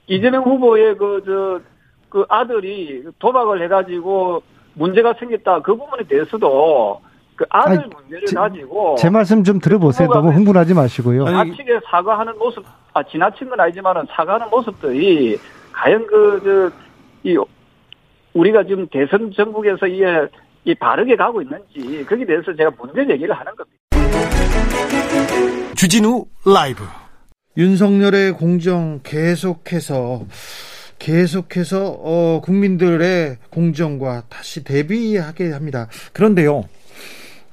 [0.07, 7.03] 이재명 후보의 그저그 아들이 도박을 해가지고 문제가 생겼다 그 부분에 대해서도
[7.39, 10.09] 그 아들 아니, 문제를 제- 가지고 제 말씀 좀 들어보세요.
[10.09, 11.25] 너무 흥분하지 마시고요.
[11.25, 15.39] 지나치게 사과하는 모습 아 지나친 건 아니지만은 사과하는 모습들이
[15.73, 17.37] 과연 그저이
[18.35, 20.05] 우리가 지금 대선 전국에서 이게
[20.65, 23.79] 이 바르게 가고 있는지 거기에 대해서 제가 문제 제기를 하는 겁니다.
[25.77, 26.83] 주진우 라이브
[27.57, 30.23] 윤석열의 공정 계속해서
[30.99, 35.87] 계속해서 어, 국민들의 공정과 다시 대비하게 합니다.
[36.13, 36.65] 그런데요,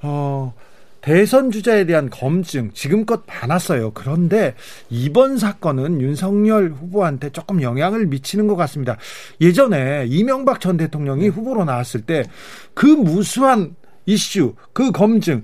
[0.02, 0.54] 어,
[1.02, 3.92] 대선 주자에 대한 검증 지금껏 많았어요.
[3.94, 4.56] 그런데
[4.90, 8.98] 이번 사건은 윤석열 후보한테 조금 영향을 미치는 것 같습니다.
[9.40, 12.24] 예전에 이명박 전 대통령이 후보로 나왔을 때
[12.76, 15.44] 그 무수한 이슈, 그 검증,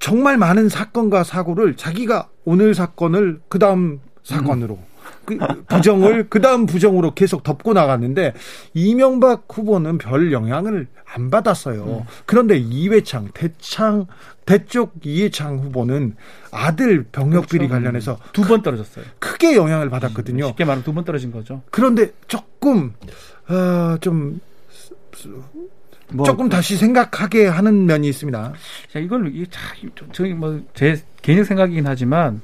[0.00, 4.78] 정말 많은 사건과 사고를 자기가 오늘 사건을 그 다음 사건으로
[5.24, 8.34] 그 부정을 그 다음 부정으로 계속 덮고 나갔는데
[8.74, 12.06] 이명박 후보는 별 영향을 안 받았어요.
[12.26, 14.06] 그런데 이회창 대창
[14.46, 16.16] 대쪽 이회창 후보는
[16.50, 19.04] 아들 병역 비리 관련해서 두 번 떨어졌어요.
[19.18, 20.46] 크게 영향을 받았거든요.
[20.48, 21.62] 쉽게 말하면 두 번 떨어진 거죠.
[21.70, 22.94] 그런데 조금
[23.48, 24.40] 어, 좀
[26.14, 28.52] 뭐 조금 다시 생각하게 하는 면이 있습니다.
[28.92, 32.42] 자, 이걸 이게 참 저희 뭐제 개인적 생각이긴 하지만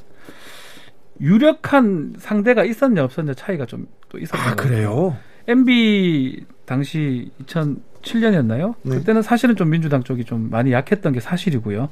[1.21, 4.55] 유력한 상대가 있었냐 없었냐 차이가 좀 또 있었던 아.
[4.55, 5.17] 그래요?
[5.47, 8.75] MB 당시 2007년이었나요?
[8.83, 8.97] 네.
[8.97, 11.91] 그때는 사실은 좀 민주당 쪽이 좀 많이 약했던 게 사실이고요.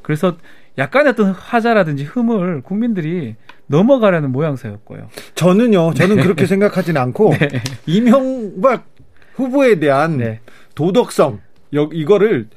[0.00, 0.36] 그래서
[0.78, 3.34] 약간의 어떤 하자라든지 흠을 국민들이
[3.66, 5.08] 넘어가려는 모양새였고요.
[5.34, 7.48] 저는요, 저는 그렇게 생각하진 않고 네.
[7.86, 8.86] 이명박
[9.34, 10.40] 후보에 대한 네.
[10.74, 11.40] 도덕성
[11.74, 12.48] 여- 이거를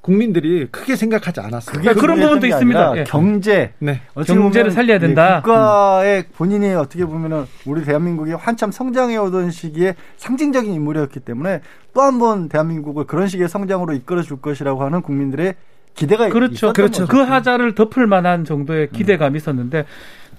[0.00, 1.76] 국민들이 크게 생각하지 않았어요.
[1.76, 2.98] 그게 그런 부분도 게 있습니다.
[2.98, 3.04] 예.
[3.04, 4.00] 경제 네.
[4.26, 5.40] 경제를 살려야 예, 된다.
[5.42, 11.60] 국가의 본인이 어떻게 보면은 우리 대한민국이 한참 성장해 오던 시기에 상징적인 인물이었기 때문에
[11.94, 15.54] 또 한 번 대한민국을 그런 식의 성장으로 이끌어 줄 것이라고 하는 국민들의
[15.94, 16.52] 기대가 그렇죠.
[16.52, 17.06] 있었던 그렇죠.
[17.06, 17.12] 거죠.
[17.12, 19.84] 그 하자를 덮을 만한 정도의 기대감이 있었는데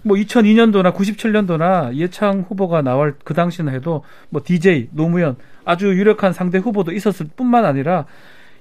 [0.04, 5.36] 뭐 2002년도나 97년도나 이해창 후보가 나올 그 당시는 해도 뭐 DJ 노무현
[5.66, 8.06] 아주 유력한 상대 후보도 있었을 뿐만 아니라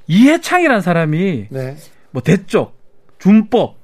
[0.09, 1.77] 이해창이라는 사람이 네.
[2.11, 2.77] 뭐 대쪽
[3.19, 3.79] 준법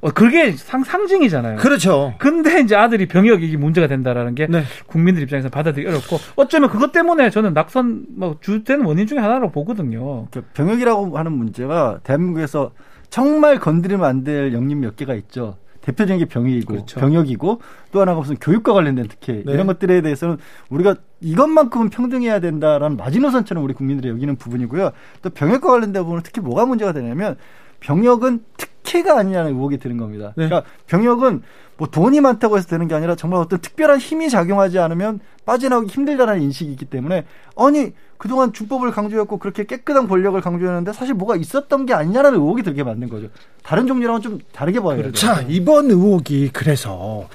[0.00, 1.56] 어, 그게 상, 상징이잖아요.
[1.56, 2.14] 그렇죠.
[2.18, 4.62] 근데 이제 아들이 병역이 문제가 된다라는 게 네.
[4.86, 10.26] 국민들 입장에서 받아들이기 어렵고 어쩌면 그것 때문에 저는 낙선 뭐 주된 원인 중에 하나라고 보거든요.
[10.30, 12.72] 그 병역이라고 하는 문제가 대한민국에서
[13.10, 15.56] 정말 건드리면 안 될 영역 몇 개가 있죠.
[15.82, 17.00] 대표적인 게 병역이고 그렇죠.
[17.00, 17.60] 병역이고
[17.92, 19.52] 또 하나가 무슨 교육과 관련된 특혜 네.
[19.52, 20.38] 이런 것들에 대해서는
[20.70, 24.90] 우리가 이것만큼은 평등해야 된다라는 마지노선처럼 우리 국민들이 여기는 부분이고요.
[25.22, 27.36] 또 병역과 관련된 부분은 특히 뭐가 문제가 되냐면
[27.80, 30.32] 병역은 특혜가 아니냐는 의혹이 드는 겁니다.
[30.36, 30.46] 네.
[30.48, 31.42] 그러니까 병역은
[31.76, 36.42] 뭐 돈이 많다고 해서 되는 게 아니라 정말 어떤 특별한 힘이 작용하지 않으면 빠져나오기 힘들다는
[36.42, 37.24] 인식이 있기 때문에
[37.56, 42.82] 아니 그동안 준법을 강조했고 그렇게 깨끗한 권력을 강조했는데 사실 뭐가 있었던 게 아니냐라는 의혹이 들게
[42.82, 43.28] 만든 거죠.
[43.62, 45.12] 다른 종류랑은 좀 다르게 봐야 돼요.
[45.12, 47.28] 자, 이번 의혹이 그래서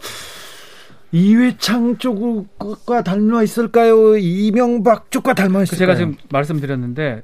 [1.13, 4.17] 이회창 쪽과 닮아 있을까요?
[4.17, 5.79] 이명박 쪽과 닮아 그 있을까요?
[5.79, 7.23] 제가 지금 말씀드렸는데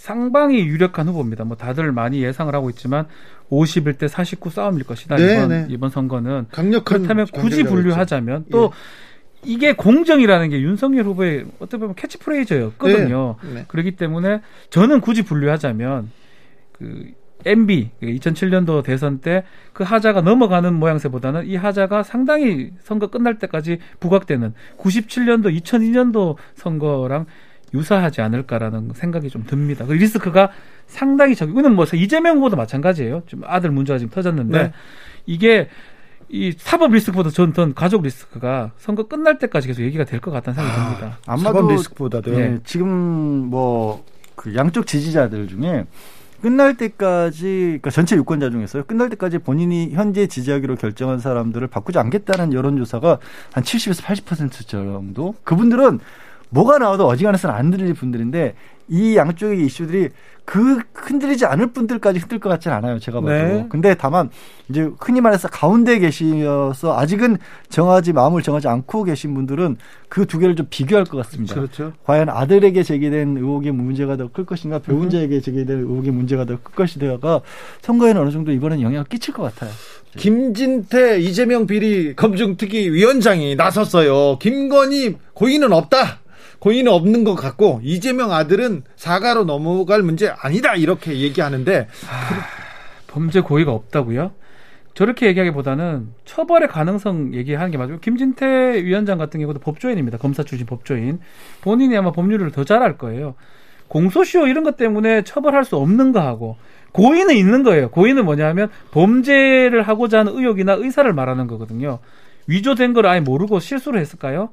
[0.00, 1.44] 상당히 유력한 후보입니다.
[1.44, 3.06] 뭐 다들 많이 예상을 하고 있지만
[3.50, 5.16] 51대 49 싸움일 것이다.
[5.16, 5.66] 네, 이번 네.
[5.68, 8.72] 이번 선거는 강력한 그렇다면 굳이 분류하자면 또
[9.44, 13.36] 이게 공정이라는 게 윤석열 후보의 어떻게 보면 캐치프레이즈였거든요.
[13.42, 13.64] 네, 네.
[13.68, 16.10] 그렇기 때문에 저는 굳이 분류하자면
[16.72, 17.12] 그
[17.46, 19.44] MB 2007년도 대선 때
[19.80, 27.24] 그 하자가 넘어가는 모양새보다는 이 하자가 상당히 선거 끝날 때까지 부각되는 97년도 2002년도 선거랑
[27.72, 29.86] 유사하지 않을까라는 생각이 좀 듭니다.
[29.86, 30.50] 그 리스크가
[30.86, 31.48] 상당히 적.
[31.48, 33.22] 이거는 뭐 이재명 후보도 마찬가지예요.
[33.24, 34.72] 좀 아들 문제가 지금 터졌는데 네.
[35.24, 35.68] 이게
[36.32, 40.54] 이 사법 리스크보다 전, 전 가족 리스크가 선거 끝날 때까지 계속 얘기가 될 것 같다는
[40.62, 41.18] 생각이 듭니다.
[41.42, 44.04] 사법 리스크보다도 네, 지금 뭐
[44.40, 45.84] 그 양쪽 지지자들 중에
[46.40, 47.44] 끝날 때까지
[47.82, 48.84] 그러니까 전체 유권자 중에서요.
[48.84, 53.18] 끝날 때까지 본인이 현재 지지하기로 결정한 사람들을 바꾸지 않겠다는 여론조사가
[53.52, 55.34] 한 70에서 80% 정도.
[55.44, 56.00] 그분들은
[56.50, 58.54] 뭐가 나와도 어지간해서는 안 들릴 분들인데
[58.88, 60.08] 이 양쪽의 이슈들이
[60.44, 62.98] 그 흔들리지 않을 분들까지 흔들 것 같지는 않아요.
[62.98, 63.32] 제가 봐도.
[63.32, 63.66] 네.
[63.68, 64.30] 근데 다만
[64.68, 67.36] 이제 흔히 말해서 가운데 계시어서 아직은
[67.68, 69.76] 정하지 마음을 정하지 않고 계신 분들은
[70.08, 71.54] 그 두 개를 좀 비교할 것 같습니다.
[71.54, 71.92] 그렇죠.
[72.04, 77.42] 과연 아들에게 제기된 의혹의 문제가 더 클 것인가 배우자에게 제기된 의혹의 문제가 더 클 것인가가
[77.82, 79.70] 선거에는 어느 정도 이번엔 영향을 끼칠 것 같아요.
[80.16, 84.38] 김진태 이재명 비리 검증특위 위원장이 나섰어요.
[84.38, 86.19] 김건희 고의는 없다.
[86.60, 91.88] 고의는 없는 것 같고 이재명 아들은 사과로 넘어갈 문제 아니다 이렇게 얘기하는데
[93.08, 94.32] 범죄 고의가 없다고요?
[94.94, 97.98] 저렇게 얘기하기보다는 처벌의 가능성 얘기하는 게 맞아요.
[98.00, 100.18] 김진태 위원장 같은 경우도 법조인입니다.
[100.18, 101.20] 검사 출신 법조인.
[101.62, 103.34] 본인이 아마 법률을 더잘알 거예요.
[103.88, 106.56] 공소시효 이런 것 때문에 처벌할 수 없는 거하고
[106.92, 107.90] 고의는 있는 거예요.
[107.90, 112.00] 고의는 뭐냐면 범죄를 하고자 하는 의욕이나 의사를 말하는 거거든요.
[112.46, 114.50] 위조된 걸 아예 모르고 실수를 했을까요?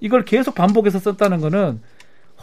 [0.00, 1.80] 이걸 계속 반복해서 썼다는 거는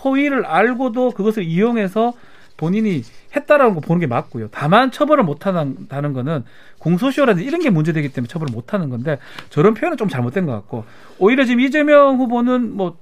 [0.04, 2.14] 허위를 알고도 그것을 이용해서
[2.56, 3.04] 본인이
[3.36, 4.48] 했다라는 거 보는 게 맞고요.
[4.52, 6.44] 다만 처벌을 못 한다는 거는
[6.80, 10.86] 공소시효라든지 이런 게 문제되기 때문에 처벌을 못 하는 건데 저런 표현은 좀 잘못된 것 같고
[11.20, 12.98] 오히려 지금 이재명 후보는 뭐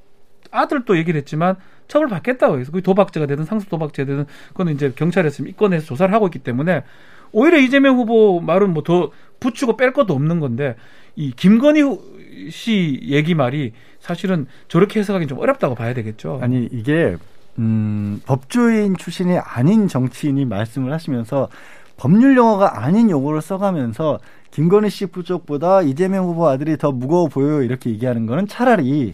[0.52, 1.56] 아들도 얘기를 했지만
[1.88, 6.28] 처벌 받겠다고 해서 그 도박죄가 되든 상습 도박죄가 되든 그거는 이제 경찰에서 입건해서 조사를 하고
[6.28, 6.84] 있기 때문에
[7.32, 10.76] 오히려 이재명 후보 말은 뭐 더 붙이고 뺄 것도 없는 건데
[11.16, 12.02] 이 김건희 후-
[12.50, 16.40] 씨 얘기 말이 사실은 저렇게 해석하기는 좀 어렵다고 봐야 되겠죠.
[16.42, 17.18] 아니 이게
[17.58, 21.50] 음, 법조인 출신이 아닌 정치인이 말씀을 하시면서
[21.98, 24.20] 법률 용어가 아닌 용어를 써가면서
[24.52, 29.14] 김건희 씨 부족보다 이재명 후보 아들이 더 무거워 보여요 이렇게 얘기하는 거는 차라리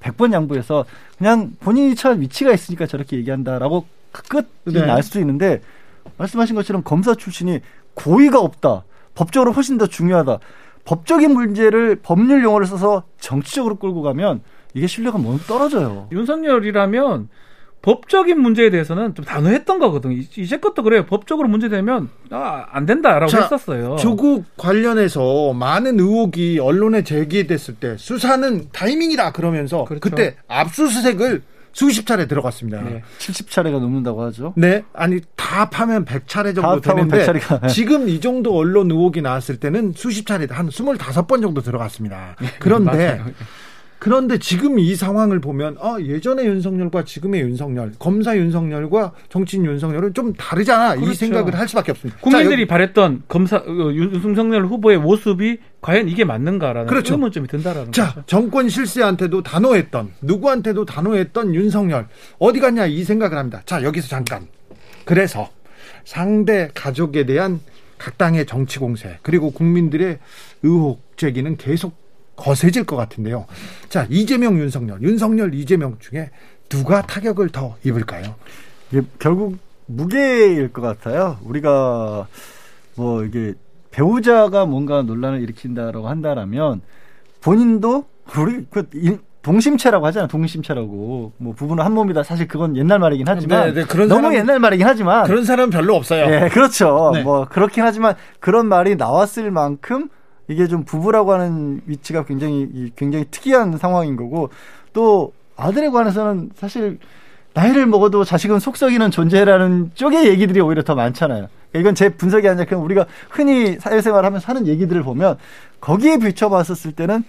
[0.00, 0.84] 100번 양보해서
[1.18, 4.86] 그냥 본인이 처한 위치가 있으니까 저렇게 얘기한다라고 끝이 네.
[4.86, 5.60] 날 수도 있는데
[6.18, 7.60] 말씀하신 것처럼 검사 출신이
[7.94, 8.84] 고의가 없다.
[9.14, 10.38] 법적으로 훨씬 더 중요하다.
[10.84, 14.40] 법적인 문제를 법률 용어를 써서 정치적으로 끌고 가면
[14.74, 16.08] 이게 신뢰가 너무 떨어져요.
[16.12, 17.28] 윤석열이라면
[17.82, 20.14] 법적인 문제에 대해서는 좀 단호했던 거거든요.
[20.14, 21.04] 이- 이제껏도 그래요.
[21.04, 23.96] 법적으로 문제되면 아, 안 된다라고 자, 했었어요.
[23.96, 30.00] 조국 관련해서 많은 의혹이 언론에 제기됐을 때 수사는 타이밍이다 그러면서 그렇죠.
[30.00, 31.42] 그때 압수수색을
[31.72, 32.82] 수십 차례 들어갔습니다.
[32.82, 33.02] 네.
[33.18, 34.52] 70차례가 넘는다고 하죠.
[34.56, 37.68] 네, 아니 다 파면 100차례 정도 되는데 100차례가.
[37.72, 42.36] 지금 이 정도 언론 의혹이 나왔을 때는 수십 차례 한 25번 정도 들어갔습니다.
[42.58, 43.32] 그런데 네, 맞아요.
[44.02, 50.32] 그런데 지금 이 상황을 보면 아, 예전의 윤석열과 지금의 윤석열, 검사 윤석열과 정치인 윤석열은 좀
[50.32, 50.96] 다르잖아.
[50.96, 51.14] 이 그렇죠.
[51.14, 52.18] 생각을 할 수밖에 없습니다.
[52.18, 57.14] 자, 국민들이 여기- 바랬던 검사 어, 윤- 윤석열 후보의 모습이 과연 이게 맞는가라는 그렇죠.
[57.14, 58.24] 의문점이 든다라는 자, 거죠.
[58.26, 62.08] 정권 실세한테도 단호했던 누구한테도 단호했던 윤석열
[62.40, 63.62] 어디 갔냐 이 생각을 합니다.
[63.66, 64.48] 자, 여기서 잠깐.
[65.04, 65.48] 그래서
[66.04, 67.60] 상대 가족에 대한
[67.98, 70.18] 각 당의 정치 공세 그리고 국민들의
[70.64, 72.01] 의혹 제기는 계속
[72.46, 73.46] 거세질 것 같은데요.
[73.88, 76.30] 자, 이재명 윤석열, 윤석열 이재명 중에
[76.68, 78.34] 누가 타격을 더 입을까요?
[78.90, 81.38] 이게 결국 무게일 것 같아요.
[81.44, 82.26] 우리가
[82.96, 83.54] 뭐 이게
[83.90, 86.80] 배우자가 뭔가 논란을 일으킨다라고 한다라면
[87.42, 88.06] 본인도
[88.38, 90.28] 우리 그 인- 동심체라고 하잖아요.
[90.28, 92.22] 동심체라고 뭐 부부는 한 몸이다.
[92.22, 95.96] 사실 그건 옛날 말이긴 하지만 네, 네, 너무 사람- 옛날 말이긴 하지만 그런 사람은 별로
[95.96, 96.24] 없어요.
[96.32, 97.10] 예, 그렇죠.
[97.14, 97.22] 네.
[97.22, 100.08] 뭐 그렇긴 하지만 그런 말이 나왔을 만큼
[100.52, 104.50] 이게 좀 부부라고 하는 위치가 굉장히 이- 굉장히 특이한 상황인 거고
[104.92, 106.98] 또 아들에 관해서는 사실
[107.54, 111.48] 나이를 먹어도 자식은 속썩이는 존재라는 쪽의 얘기들이 오히려 더 많잖아요.
[111.74, 115.36] 이건 제 분석이 아니라 그냥 우리가 흔히 사회생활 하면서 하는 얘기들을 보면
[115.80, 117.24] 거기에 비춰봤었을 때는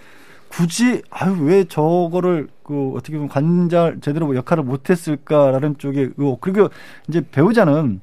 [0.49, 6.69] 굳이 아유 왜 저거를 그 어떻게 보면 관자 제대로 뭐 역할을 못했을까라는 쪽의 의혹 그리고
[7.07, 8.01] 이제 배우자는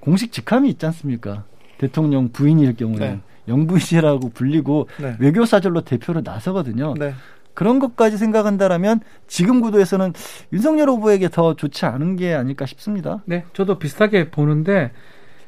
[0.00, 1.44] 공식 직함이 있지 않습니까
[1.78, 3.20] 대통령 부인일 경우에 네.
[3.50, 5.16] 영부인이라고 불리고 네.
[5.18, 6.94] 외교사절로 대표로 나서거든요.
[6.98, 7.14] 네.
[7.52, 10.14] 그런 것까지 생각한다라면 지금 구도에서는
[10.52, 13.22] 윤석열 후보에게 더 좋지 않은 게 아닐까 싶습니다.
[13.26, 14.92] 네, 저도 비슷하게 보는데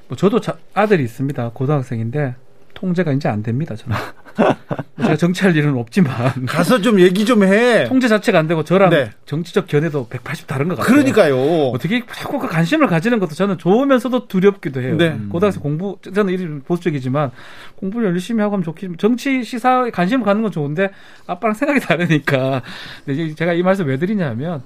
[0.08, 1.50] 뭐 저도 자- 아들이 있습니다.
[1.54, 2.34] 고등학생인데
[2.74, 3.74] 통제가 이제 안 됩니다.
[3.76, 3.96] 저는
[4.96, 7.84] 뭐 제가 정치할 일은 없지만 가서 좀 얘기 좀 해.
[7.84, 9.10] 통제 자체가 안 되고 저랑 네.
[9.26, 10.92] 정치적 견해도 180 다른 것 같아요.
[10.94, 11.36] 그러니까요.
[11.70, 14.96] 어떻게 자꾸 그 관심을 가지는 것도 저는 좋으면서도 두렵기도 해요.
[14.96, 15.18] 네.
[15.30, 17.30] 고등학생 공부 저는 이 보수적이지만
[17.76, 20.90] 공부를 열심히 하고 하면 좋겠지만 정치 시사에 관심을 갖는 건 좋은데
[21.26, 22.62] 아빠랑 생각이 다르니까
[23.04, 24.62] 근데 이제 제가 이 말씀 왜 드리냐면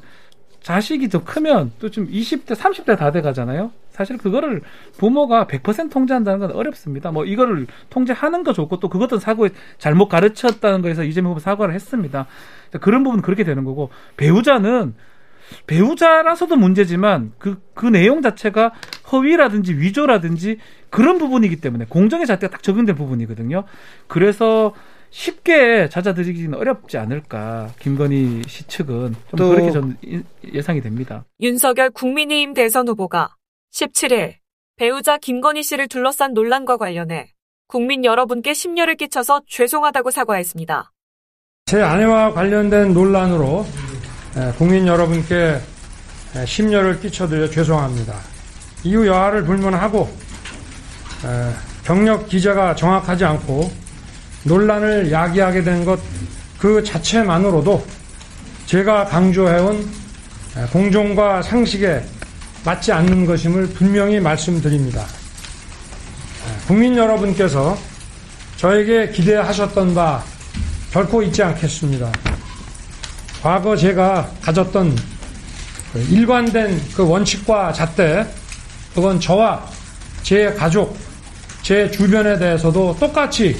[0.63, 3.71] 자식이 더 크면 또 좀 20대, 30대 다 돼 가잖아요.
[3.97, 4.61] 사실 그거를
[4.99, 7.11] 부모가 100% 통제한다는 건 어렵습니다.
[7.11, 12.27] 뭐 이거를 통제하는 거 좋고 또 그것도 사고에 잘못 가르쳤다는 거에서 이재명 후보 사과를 했습니다.
[12.83, 14.95] 그런 부분 은 그렇게 되는 거고 배우자는
[15.67, 18.73] 배우자라서도 문제지만 그, 그 내용 자체가
[19.11, 20.59] 허위라든지 위조라든지
[20.91, 23.65] 그런 부분이기 때문에 공정의 잣대가 딱 적용된 부분이거든요.
[24.09, 24.75] 그래서
[25.11, 27.69] 쉽게 찾아들이기는 어렵지 않을까.
[27.79, 30.21] 김건희 씨 측은 좀 또- 그렇게 저는 이-
[30.53, 31.25] 예상이 됩니다.
[31.41, 33.37] 윤석열 국민의힘 대선 후보가
[33.77, 34.37] 17일
[34.77, 37.29] 배우자 김건희 씨를 둘러싼 논란과 관련해
[37.69, 40.93] 국민 여러분께 심려를 끼쳐서 죄송하다고 사과했습니다.
[41.67, 43.67] 제 아내와 관련된 논란으로
[44.37, 45.61] 에, 국민 여러분께
[46.37, 48.15] 에, 심려를 끼쳐드려 죄송합니다.
[48.85, 50.09] 이후 여하를 불문하고
[51.27, 51.53] 에,
[51.85, 53.71] 경력 기자가 정확하지 않고
[54.45, 56.01] 논란을 야기하게 된 것
[56.59, 57.85] 그 자체만으로도
[58.65, 59.77] 제가 강조해온
[60.57, 62.03] 에, 공정과 상식에
[62.67, 65.03] 맞지 않는 것임을 분명히 말씀드립니다.
[65.03, 67.79] 에, 국민 여러분께서
[68.57, 70.25] 저에게 기대하셨던 바
[70.91, 72.11] 결코 잊지 않겠습니다.
[73.41, 74.97] 과거 제가 가졌던
[75.93, 78.27] 그 일관된 그 원칙과 잣대,
[78.95, 79.65] 그건 저와
[80.25, 80.99] 제 가족,
[81.63, 83.57] 제 주변에 대해서도 똑같이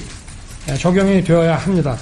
[0.81, 1.97] 적용이 되어야 합니다.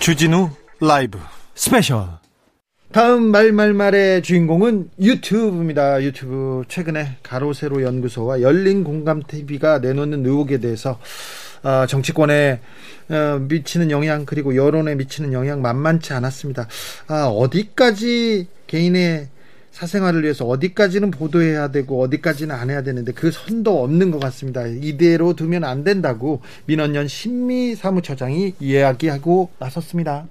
[0.00, 0.50] 주진우
[0.80, 1.20] 라이브
[1.54, 2.23] 스페셜.
[2.94, 6.00] 다음 말말말의 주인공은 유튜브입니다.
[6.04, 11.00] 유튜브 최근에 가로세로 연구소와 열린 공감 TV가 내놓는 의혹에 대해서
[11.64, 12.60] 어, 정치권에
[13.08, 16.68] 어, 미치는 영향 그리고 여론에 미치는 영향 만만치 않았습니다.
[17.08, 19.26] 아, 어디까지 개인의
[19.72, 24.68] 사생활을 위해서 어디까지는 보도해야 되고 어디까지는 안 해야 되는데 그 선도 없는 것 같습니다.
[24.68, 30.28] 이대로 두면 안 된다고 민원연 신미 사무처장이 이야기하고 나섰습니다.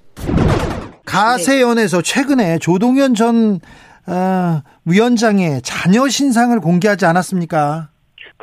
[1.05, 3.59] 가세연에서 최근에 조동현 전
[4.05, 7.89] 어, 위원장의 자녀 신상을 공개하지 않았습니까?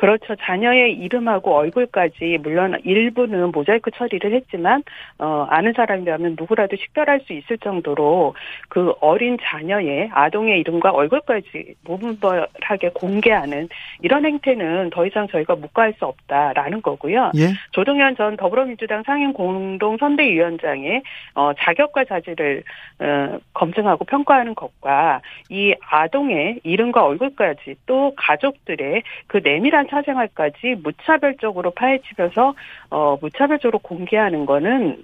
[0.01, 0.35] 그렇죠.
[0.35, 4.81] 자녀의 이름하고 얼굴까지 물론 일부는 모자이크 처리를 했지만
[5.19, 8.33] 어 아는 사람이라면 누구라도 식별할 수 있을 정도로
[8.67, 13.69] 그 어린 자녀의 아동의 이름과 얼굴까지 무분별하게 공개하는
[14.01, 17.33] 이런 행태는 더 이상 저희가 묵과할 수 없다라는 거고요.
[17.35, 17.49] 예.
[17.69, 21.03] 조동현 전 더불어민주당 상임 공동 선대위원장의
[21.35, 22.63] 어, 자격과 자질을
[23.01, 32.55] 어, 검증하고 평가하는 것과 이 아동의 이름과 얼굴까지 또 가족들의 그 내밀한 사생활까지 무차별적으로 파헤치면서
[32.89, 35.03] 어, 무차별적으로 공개하는 거는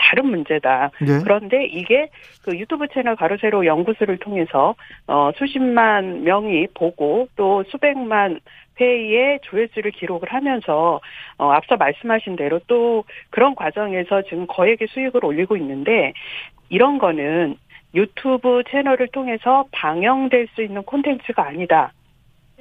[0.00, 0.90] 다른 문제다.
[1.00, 1.20] 네.
[1.22, 2.08] 그런데 이게
[2.42, 4.74] 그 유튜브 채널 가로세로 연구소를 통해서
[5.06, 8.40] 어 수십만 명이 보고 또 수백만
[8.80, 11.00] 회의 조회수를 기록을 하면서
[11.36, 16.14] 어 앞서 말씀하신 대로 또 그런 과정에서 지금 거액의 수익을 올리고 있는데
[16.70, 17.56] 이런 거는
[17.94, 21.92] 유튜브 채널을 통해서 방영될 수 있는 콘텐츠가 아니다.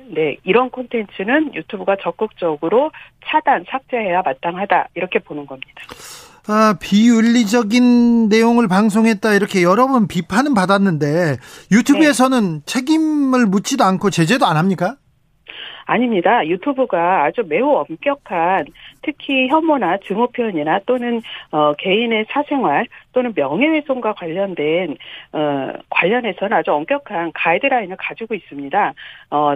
[0.09, 2.91] 네, 이런 콘텐츠는 유튜브가 적극적으로
[3.25, 4.89] 차단, 삭제해야 마땅하다.
[4.95, 5.81] 이렇게 보는 겁니다.
[6.47, 11.37] 아, 비윤리적인 내용을 방송했다 이렇게 여러 번 비판은 받았는데
[11.71, 14.95] 유튜브에서는 책임을 묻지도 않고 제재도 안 합니까?
[15.89, 16.45] 아닙니다.
[16.45, 18.65] 유튜브가 아주 매우 엄격한
[19.01, 21.19] 특히 혐오나 증오 표현이나 또는
[21.51, 24.97] 어, 개인의 사생활 또는 명예훼손과 관련된
[25.33, 28.93] 어, 관련해서는 아주 엄격한 가이드라인을 가지고 있습니다.
[29.31, 29.55] 어,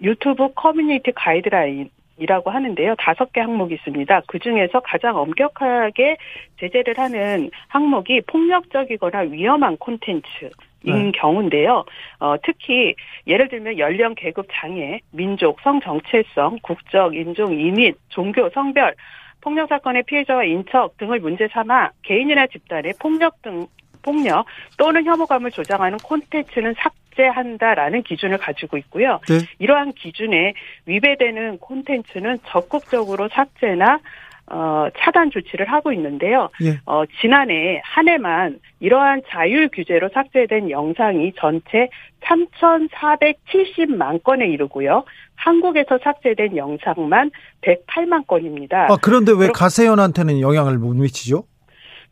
[0.00, 2.94] 유튜브 커뮤니티 가이드라인 이라고 하는데요.
[2.98, 4.22] 다섯 개 항목이 있습니다.
[4.26, 6.16] 그 중에서 가장 엄격하게
[6.58, 10.50] 제재를 하는 항목이 폭력적이거나 위험한 콘텐츠.
[10.84, 11.12] 인 네.
[11.18, 11.84] 경우인데요.
[12.20, 12.94] 어, 특히
[13.26, 18.94] 예를 들면 연령, 계급, 장애, 민족, 성 정체성, 국적, 인종, 이민, 종교, 성별,
[19.40, 23.66] 폭력 사건의 피해자와 인척 등을 문제 삼아 개인이나 집단의 폭력 등
[24.10, 24.46] 폭력
[24.78, 29.18] 또는 혐오감을 조장하는 콘텐츠는 삭제한다라는 기준을 가지고 있고요.
[29.28, 29.38] 네.
[29.58, 30.54] 이러한 기준에
[30.86, 33.98] 위배되는 콘텐츠는 적극적으로 삭제나
[34.48, 36.50] 어, 차단 조치를 하고 있는데요.
[36.62, 36.78] 예.
[36.86, 41.88] 어, 지난해 한 해만 이러한 자율 규제로 삭제된 영상이 전체
[42.22, 45.02] 3,470만 건에 이르고요.
[45.34, 47.32] 한국에서 삭제된 영상만
[47.62, 48.86] 108만 건입니다.
[48.88, 51.42] 아, 그런데 왜 그렇- 가세연한테는 영향을 못 미치죠?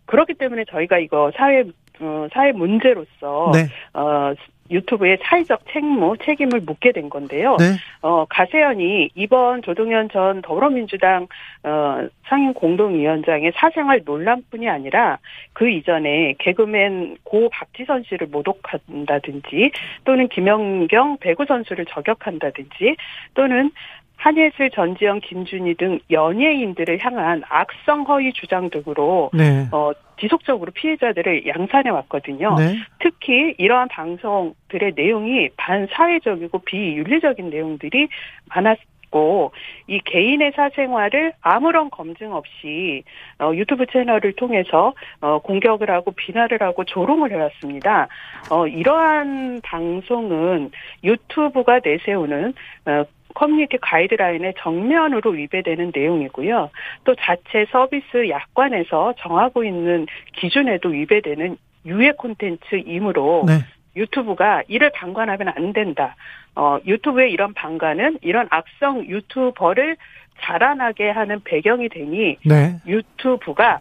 [0.06, 1.62] 그렇기 때문에 저희가 이거 사회
[2.00, 3.68] 어, 사회 문제로서 네.
[3.92, 4.34] 어,
[4.70, 7.56] 유튜브의 사회적 책무 책임을 묻게 된 건데요.
[7.58, 7.76] 네.
[8.00, 11.26] 어, 가세연이 이번 조동현 전 더불어민주당
[11.62, 15.18] 어, 상임 공동위원장의 사생활 논란뿐이 아니라
[15.52, 19.70] 그 이전에 개그맨 고 박지선 씨를 모독한다든지
[20.04, 22.96] 또는 김연경 배구 선수를 저격한다든지
[23.34, 23.70] 또는
[24.16, 29.68] 한예슬, 전지현, 김준희 등 연예인들을 향한 악성 허위 주장 등으로 네.
[29.70, 32.54] 어, 지속적으로 피해자들을 양산해 왔거든요.
[32.56, 32.76] 네.
[33.00, 38.08] 특히 이러한 방송들의 내용이 반사회적이고 비윤리적인 내용들이
[38.54, 39.52] 많았고
[39.86, 43.04] 이 개인의 사생활을 아무런 검증 없이
[43.38, 48.08] 어, 유튜브 채널을 통해서 어, 공격을 하고 비난을 하고 조롱을 해왔습니다.
[48.50, 50.70] 어, 이러한 방송은
[51.04, 52.54] 유튜브가 내세우는
[52.86, 53.04] 어,
[53.34, 56.70] 커뮤니티 가이드라인에 정면으로 위배되는 내용이고요.
[57.04, 60.06] 또 자체 서비스 약관에서 정하고 있는
[60.36, 61.56] 기준에도 위배되는
[61.86, 63.58] 유해 콘텐츠이므로 네.
[63.96, 66.16] 유튜브가 이를 방관하면 안 된다.
[66.56, 69.96] 어, 유튜브의 이런 방관은 이런 악성 유튜버를
[70.40, 72.80] 자라나게 하는 배경이 되니 네.
[72.86, 73.80] 유튜브가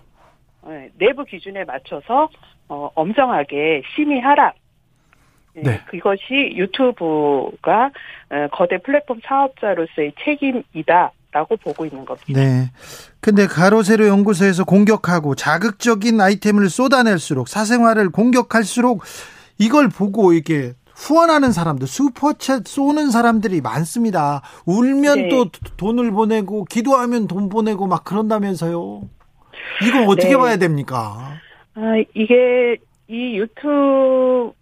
[0.64, 2.30] 어, 내부 기준에 맞춰서
[2.70, 4.54] 어, 엄정하게 심의하라.
[5.58, 5.82] 예, 네.
[5.88, 7.92] 그것이 유튜브가
[8.30, 12.34] 어, 거대 플랫폼 사업자로서의 책임이다라고 보고 있는 겁니다.
[12.34, 12.72] 네.
[13.20, 19.04] 근데 가로세로 연구소에서 공격하고 자극적인 아이템을 쏟아낼수록 사생활을 공격할수록
[19.60, 24.42] 이걸 보고 이게 후원하는 사람들, 슈퍼챗 쏘는 사람들이 많습니다.
[24.66, 25.30] 울면 네.
[25.30, 29.02] 또 돈을 보내고 기도하면 돈 보내고 막 그런다면서요.
[29.86, 30.38] 이건 어떻게 네.
[30.38, 31.34] 봐야 됩니까?
[31.76, 32.78] 아, 이게
[33.08, 34.54] 이 유튜브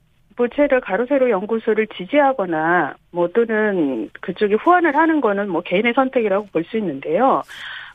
[0.50, 6.78] 채널 가로세로 연구소를 지지하거나 뭐 또는 그쪽에 후원을 하는 거는 뭐 개인의 선택이라고 볼 수
[6.78, 7.44] 있는데요.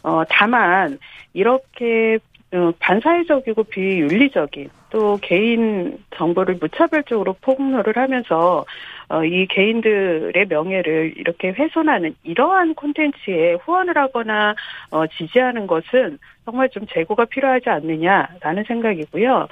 [0.03, 0.99] 어, 다만
[1.33, 2.19] 이렇게
[2.53, 8.65] 어, 반사회적이고 비윤리적인 또 개인 정보를 무차별적으로 폭로를 하면서
[9.09, 14.55] 어, 이 개인들의 명예를 이렇게 훼손하는 이러한 콘텐츠에 후원을 하거나
[14.91, 19.49] 어, 지지하는 것은 정말 좀 재고가 필요하지 않느냐라는 생각이고요.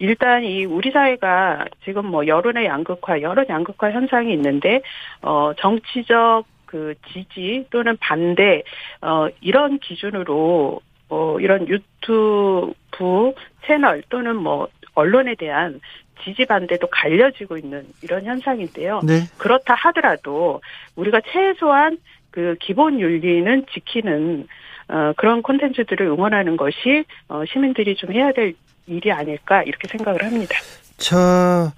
[0.00, 4.80] 어, 일단 이 우리 사회가 지금 뭐 여론의 양극화, 여론 양극화 현상이 있는데
[5.22, 8.62] 어 정치적 그 지지 또는 반대
[9.02, 10.80] 어 이런 기준으로
[11.10, 13.34] 어 이런 유튜브
[13.66, 15.80] 채널 또는 뭐 언론에 대한
[16.24, 19.00] 지지 반대도 갈려지고 있는 이런 현상인데요.
[19.04, 19.20] 네.
[19.38, 20.60] 그렇다 하더라도
[20.96, 21.98] 우리가 최소한
[22.30, 24.46] 그 기본 윤리는 지키는
[24.88, 28.54] 어, 그런 콘텐츠들을 응원하는 것이 어, 시민들이 좀 해야 될
[28.90, 30.56] 일이 아닐까 이렇게 생각을 합니다.
[30.96, 31.72] 저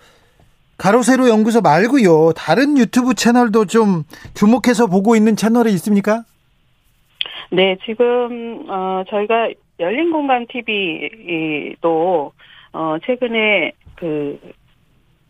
[0.79, 2.33] 가로세로 연구소 말고요.
[2.33, 4.03] 다른 유튜브 채널도 좀
[4.35, 6.25] 주목해서 보고 있는 채널이 있습니까?
[7.51, 12.33] 네, 지금 어, 저희가 열린 공간 TV도
[12.73, 14.41] 어, 최근에 그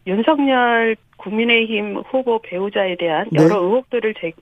[0.06, 3.42] 윤석열 국민의힘 후보 배우자에 대한 네.
[3.42, 4.32] 여러 의혹들을 제,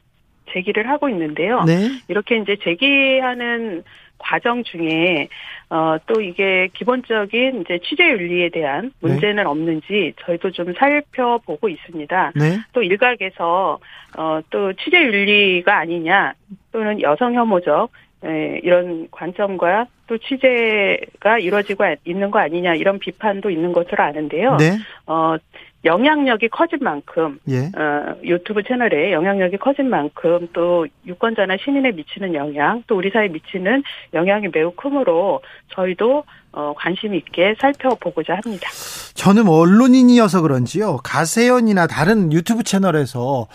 [0.53, 1.63] 제기를 하고 있는데요.
[1.65, 1.89] 네.
[2.09, 3.83] 이렇게 이제 제기하는
[4.19, 5.29] 과정 중에
[5.71, 12.33] 어 또 이게 기본적인 이제 취재 윤리에 대한 문제는 없는지 저희도 좀 살펴보고 있습니다.
[12.35, 12.59] 네.
[12.73, 13.79] 또 일각에서
[14.17, 16.35] 어또 취재 윤리가 아니냐
[16.73, 17.91] 또는 여성 혐오적
[18.25, 24.57] 에, 이런 관점과 또 취재가 이루어지고 있는 거 아니냐 이런 비판도 있는 것으로 아는데요.
[24.57, 24.73] 네.
[25.07, 25.37] 어
[25.85, 27.71] 영향력이 커진 만큼 예.
[27.77, 33.83] 어, 유튜브 채널에 영향력이 커진 만큼 또 유권자나 시민에 미치는 영향, 또 우리 사회에 미치는
[34.13, 35.41] 영향이 매우 크므로
[35.75, 38.69] 저희도 어, 관심 있게 살펴보고자 합니다.
[39.15, 40.99] 저는 언론인이어서 그런지요.
[40.99, 43.47] 가세연이나 다른 유튜브 채널에서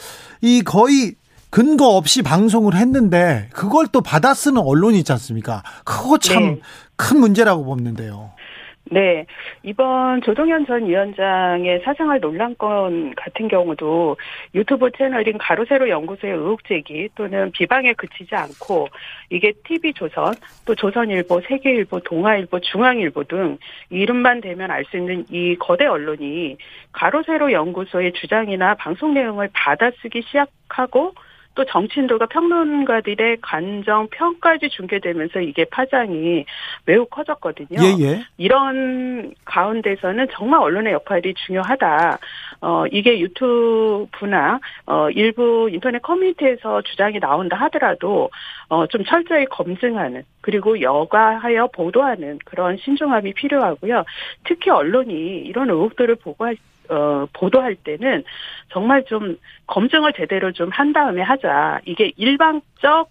[0.41, 1.15] 이 거의
[1.49, 5.63] 근거 없이 방송을 했는데 그걸 또 받아 쓰는 언론이 있지 않습니까?
[5.85, 7.17] 그거 참큰 네.
[7.17, 8.31] 문제라고 보는데요.
[8.91, 9.25] 네.
[9.63, 14.15] 이번 조동현 전 위원장의 사생활 논란건 같은 경우도
[14.53, 18.89] 유튜브 채널인 가로세로 연구소의 의혹 제기 또는 비방에 그치지 않고
[19.31, 23.57] 이게 TV조선, 또 조선일보, 세계일보, 동아일보, 중앙일보 등
[23.89, 26.57] 이름만 대면 알 수 있는 이 거대 언론이
[26.91, 31.15] 가로세로 연구소의 주장이나 방송 내용을 받아쓰기 시작하고
[31.55, 36.45] 또 정치인들과 평론가들의 관정 평까지 중계되면서 이게 파장이
[36.85, 37.79] 매우 커졌거든요.
[37.81, 38.25] 예, 예.
[38.37, 42.19] 이런 가운데서는 정말 언론의 역할이 중요하다.
[42.61, 48.29] 어, 이게 유튜브나, 어, 일부 인터넷 커뮤니티에서 주장이 나온다 하더라도,
[48.67, 54.03] 어, 좀 철저히 검증하는, 그리고 여과하여 보도하는 그런 신중함이 필요하고요.
[54.43, 56.57] 특히 언론이 이런 의혹들을 보고할
[56.89, 58.23] 어, 보도할 때는
[58.71, 61.79] 정말 좀 검증을 제대로 좀 한 다음에 하자.
[61.85, 63.09] 이게 일방적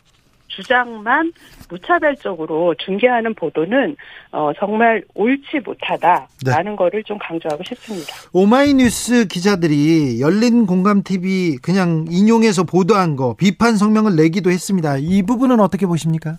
[0.48, 1.32] 주장만
[1.68, 3.96] 무차별적으로 중계하는 보도는
[4.32, 6.76] 어, 정말 옳지 못하다라는 네.
[6.76, 8.12] 거를 좀 강조하고 싶습니다.
[8.32, 14.96] 오마이뉴스 기자들이 열린 공감 TV 그냥 인용해서 보도한 거 비판 성명을 내기도 했습니다.
[14.98, 16.38] 이 부분은 어떻게 보십니까?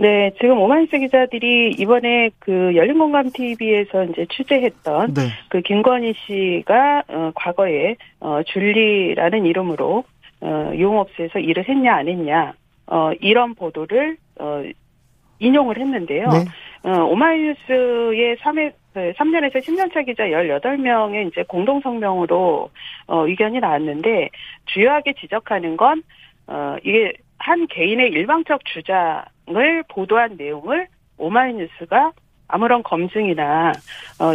[0.00, 5.22] 네, 지금 오마이뉴스 기자들이 이번에 그 열린공감 TV에서 이제 취재했던 네.
[5.48, 10.04] 그 김건희 씨가 어, 과거에 어, 줄리라는 이름으로
[10.40, 12.52] 어, 용업소에서 일을 했냐 안 했냐
[12.86, 14.62] 어, 이런 보도를 어,
[15.40, 16.28] 인용을 했는데요.
[16.28, 16.44] 네.
[16.88, 22.70] 어, 오마이뉴스의 3회, 3년에서 10년차 기자 18명의 이제 공동성명으로,
[23.06, 24.30] 어, 의견이 나왔는데,
[24.66, 26.02] 주요하게 지적하는 건,
[26.46, 29.24] 어, 이게 한 개인의 일방적 주장
[29.56, 32.12] 을 보도한 내용을 오마이뉴스가
[32.48, 33.72] 아무런 검증이나,
[34.20, 34.32] 어,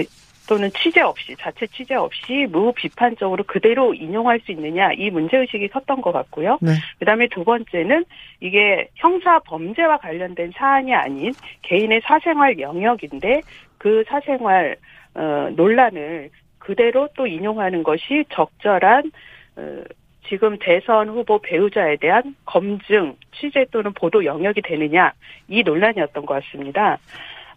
[0.48, 6.02] 또는 취재 없이, 자체 취재 없이 무비판적으로 그대로 인용할 수 있느냐, 이 문제 의식이 컸던
[6.02, 6.60] 것 같고요.
[6.62, 6.72] 네.
[7.00, 8.04] 그 다음에 두 번째는
[8.42, 13.42] 이게 형사 범죄와 관련된 사안이 아닌 개인의 사생활 영역인데
[13.78, 14.76] 그 사생활,
[15.16, 19.12] 어, 논란을 그대로 또 인용하는 것이 적절한,
[19.56, 19.84] 어,
[20.28, 25.12] 지금 대선 후보 배우자에 대한 검증, 취재 또는 보도 영역이 되느냐,
[25.48, 26.98] 이 논란이었던 것 같습니다.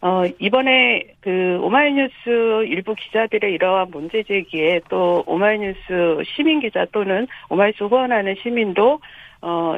[0.03, 7.85] 어, 이번에 그 오마이뉴스 일부 기자들의 이러한 문제 제기에 또 오마이뉴스 시민 기자 또는 오마이뉴스
[7.85, 9.01] 후원하는 시민도
[9.43, 9.77] 어,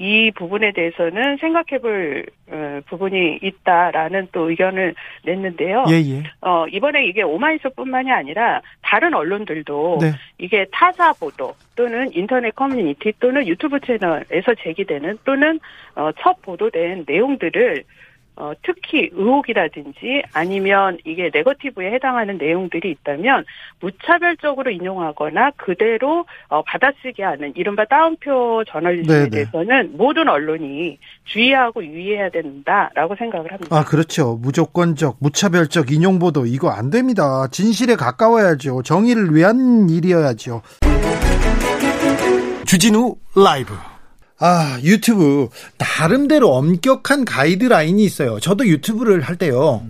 [0.00, 4.94] 이 부분에 대해서는 생각해볼 어, 부분이 있다라는 또 의견을
[5.24, 5.84] 냈는데요.
[5.90, 6.22] 예, 예.
[6.40, 10.12] 어, 이번에 이게 오마이뉴스뿐만이 아니라 다른 언론들도 네.
[10.38, 15.60] 이게 타사 보도 또는 인터넷 커뮤니티 또는 유튜브 채널에서 제기되는 또는
[15.94, 17.84] 어, 첫 보도된 내용들을
[18.40, 23.44] 어, 특히 의혹이라든지 아니면 이게 네거티브에 해당하는 내용들이 있다면
[23.80, 29.30] 무차별적으로 인용하거나 그대로 어, 받아쓰기 하는 이른바 따옴표 저널리즘에 네네.
[29.30, 33.76] 대해서는 모든 언론이 주의하고 유의해야 된다라고 생각을 합니다.
[33.76, 34.38] 아, 그렇죠.
[34.40, 37.46] 무조건적, 무차별적 인용 보도 이거 안 됩니다.
[37.50, 38.82] 진실에 가까워야죠.
[38.84, 40.62] 정의를 위한 일이어야죠.
[42.64, 43.74] 주진우 라이브.
[44.40, 48.40] 아, 유튜브 나름대로 엄격한 가이드라인이 있어요.
[48.40, 49.84] 저도 유튜브를 할 때요.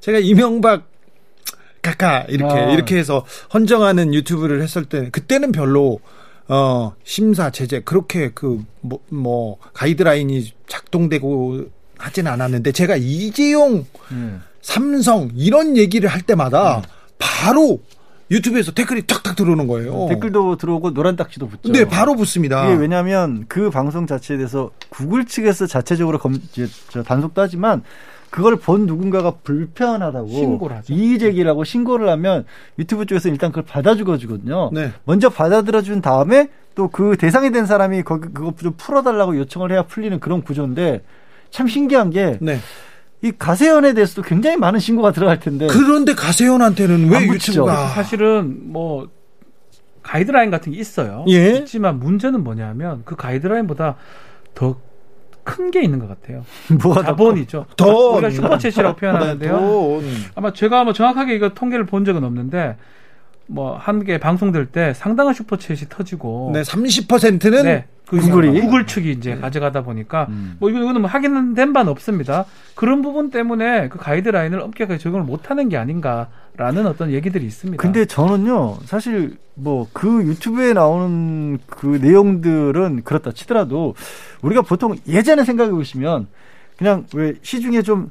[0.00, 0.88] 제가 이명박
[1.82, 2.72] 카카 이렇게 아.
[2.72, 6.00] 이렇게 해서 헌정하는 유튜브를 했을 때 그때는 별로
[6.48, 14.42] 어 심사 제재 그렇게 그 뭐뭐 가이드라인이 작동되고 하진 않았는데 제가 이재용 음.
[14.62, 16.82] 삼성 이런 얘기를 할 때마다
[17.18, 17.80] 바로
[18.30, 20.06] 유튜브에서 댓글이 탁탁 들어오는 거예요.
[20.08, 21.72] 댓글도 들어오고 노란 딱지도 붙죠.
[21.72, 22.66] 네, 바로 붙습니다.
[22.66, 27.82] 이게 왜냐하면 그 방송 자체에 대해서 구글 측에서 자체적으로 검, 이제 저 단속도 하지만
[28.30, 30.94] 그걸 본 누군가가 불편하다고 신고를 하죠.
[30.94, 32.44] 이의 제기를 하고 신고를 하면
[32.78, 34.70] 유튜브 쪽에서 일단 그걸 받아주거 주거든요.
[34.72, 34.92] 네.
[35.04, 39.82] 먼저 받아들여 준 다음에 또 그 대상이 된 사람이 거기 그거 좀 풀어달라고 요청을 해야
[39.82, 41.02] 풀리는 그런 구조인데
[41.50, 42.38] 참 신기한 게
[43.22, 43.32] 이 네.
[43.38, 47.52] 가세연에 대해서도 굉장히 많은 신고가 들어갈 텐데 그런데 가세현한테는 왜안 붙이죠.
[47.62, 49.08] 유튜브가 사실은 뭐
[50.02, 51.24] 가이드라인 같은 게 있어요.
[51.28, 51.56] 예.
[51.58, 53.96] 있지만 문제는 뭐냐면 그 가이드라인보다
[54.54, 54.76] 더
[55.42, 56.44] 큰 게 있는 것 같아요.
[56.82, 57.66] 뭐가 더 자본이죠.
[57.76, 58.24] 돈.
[58.24, 59.52] 우리가 슈퍼챗이라고 표현하는데요.
[59.52, 60.04] 네, 돈.
[60.34, 62.76] 아마 제가 뭐 정확하게 이거 통계를 본 적은 없는데
[63.50, 68.60] 뭐 한 개 방송될 때 상당한 슈퍼챗이 터지고 네, 30%는 네, 그 구글이?
[68.60, 70.56] 구글 측이 이제 가져가다 보니까 음.
[70.60, 72.44] 뭐 이거 이거는 뭐 확인된 바는 없습니다.
[72.74, 77.80] 그런 부분 때문에 그 가이드라인을 엄격하게 적용을 못 하는 게 아닌가라는 어떤 얘기들이 있습니다.
[77.82, 83.94] 근데 저는요, 사실 뭐 그 유튜브에 나오는 그 내용들은 그렇다 치더라도
[84.42, 86.28] 우리가 보통 예전에 생각해 보시면
[86.78, 88.10] 그냥 왜 시중에 좀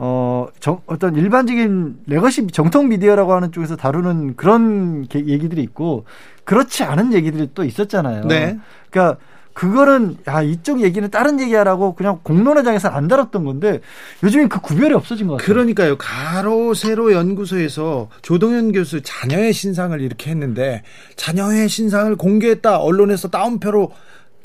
[0.00, 6.04] 어, 정, 어떤 일반적인 legacy 정통 미디어라고 하는 쪽에서 다루는 그런 게- 얘기들이 있고
[6.44, 8.24] 그렇지 않은 얘기들이 또 있었잖아요.
[8.26, 8.58] 네.
[8.90, 9.18] 그러니까
[9.54, 13.80] 그거는 야 이쪽 얘기는 다른 얘기하라고 그냥 공론화 장에서 안 다뤘던 건데
[14.22, 15.46] 요즘엔 그 구별이 없어진 것 같아요.
[15.52, 15.98] 그러니까요.
[15.98, 20.84] 가로 세로 연구소에서 조동연 교수 자녀의 신상을 이렇게 했는데
[21.16, 22.78] 자녀의 신상을 공개했다.
[22.78, 23.90] 언론에서 따옴표로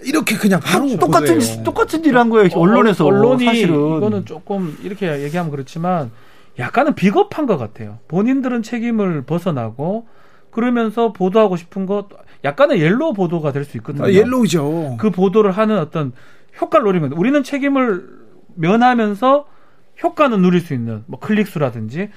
[0.05, 1.63] 이렇게 그냥 바로 똑같은 보도해요.
[1.63, 2.49] 똑같은 일을 한 거예요.
[2.53, 6.11] 언론에서 어, 언론이 사실은 이거는 조금 이렇게 얘기하면 그렇지만
[6.59, 7.99] 약간은 비겁한 것 같아요.
[8.07, 10.07] 본인들은 책임을 벗어나고
[10.51, 12.07] 그러면서 보도하고 싶은 것
[12.43, 14.05] 약간의 yellow 보도가 될 수 있거든요.
[14.05, 14.97] 아, yellow죠.
[14.99, 16.11] 그 보도를 하는 어떤
[16.61, 17.19] 효과를 노리는 거예요.
[17.19, 18.07] 우리는 책임을
[18.55, 19.45] 면하면서
[20.03, 22.09] 효과는 누릴 수 있는 뭐 클릭 수라든지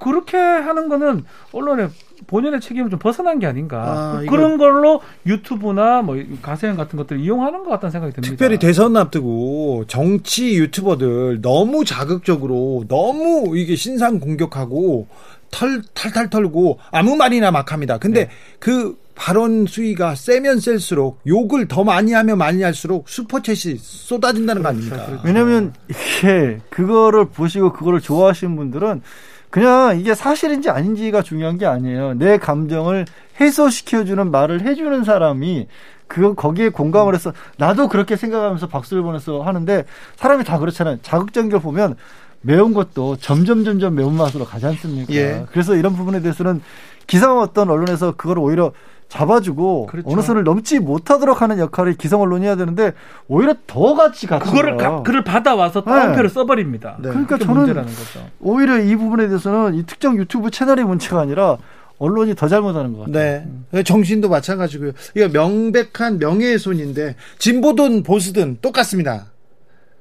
[0.00, 1.90] 그렇게 하는 거는 언론의
[2.26, 7.62] 본연의 책임을 좀 벗어난 게 아닌가 아, 그런 걸로 유튜브나 뭐 가세연 같은 것들을 이용하는
[7.62, 8.30] 것 같다는 생각이 듭니다.
[8.30, 15.08] 특별히 대선 앞두고 정치 유튜버들 너무 자극적으로 너무 이게 신상 공격하고
[15.50, 17.98] 털 탈탈 털고 아무 말이나 막 합니다.
[17.98, 24.68] 근데 그 발언 수위가 세면 셀수록 욕을 더 많이 하면 많이 할수록 슈퍼챗이 쏟아진다는 거
[24.68, 25.20] 아닙니까?
[25.24, 29.02] 왜냐면 이게 그거를 보시고 그거를 좋아하시는 분들은
[29.50, 32.14] 그냥 이게 사실인지 아닌지가 중요한 게 아니에요.
[32.14, 33.06] 내 감정을
[33.40, 35.66] 해소시켜주는 말을 해주는 사람이
[36.08, 39.84] 그 거기에 공감을 해서 나도 그렇게 생각하면서 박수를 보내서 하는데
[40.16, 40.98] 사람이 다 그렇잖아요.
[41.02, 41.96] 자극적인 걸 보면
[42.42, 45.12] 매운 것도 점점 점점 매운맛으로 가지 않습니까?
[45.14, 45.46] 예.
[45.50, 46.60] 그래서 이런 부분에 대해서는
[47.06, 48.72] 기성 어떤 언론에서 그걸 오히려
[49.08, 50.10] 잡아주고 그렇죠.
[50.10, 52.92] 어느 선을 넘지 못하도록 하는 역할을 기성 언론이 해야 되는데
[53.28, 54.76] 오히려 더 같이 같은 그거를.
[54.76, 55.90] 가- 그를 받아와서 네.
[55.90, 56.96] 따옴표를 써버립니다.
[57.00, 57.10] 네.
[57.10, 58.26] 그러니까 저는 문제라는 거죠.
[58.40, 61.56] 오히려 이 부분에 대해서는 이 특정 유튜브 채널의 문제가 아니라
[61.98, 63.44] 언론이 더 잘못하는 것 같아요.
[63.70, 63.82] 네.
[63.84, 64.92] 정신도 마찬가지고요.
[65.14, 69.26] 이거 명백한 명예훼손인데 진보든 보수든 똑같습니다.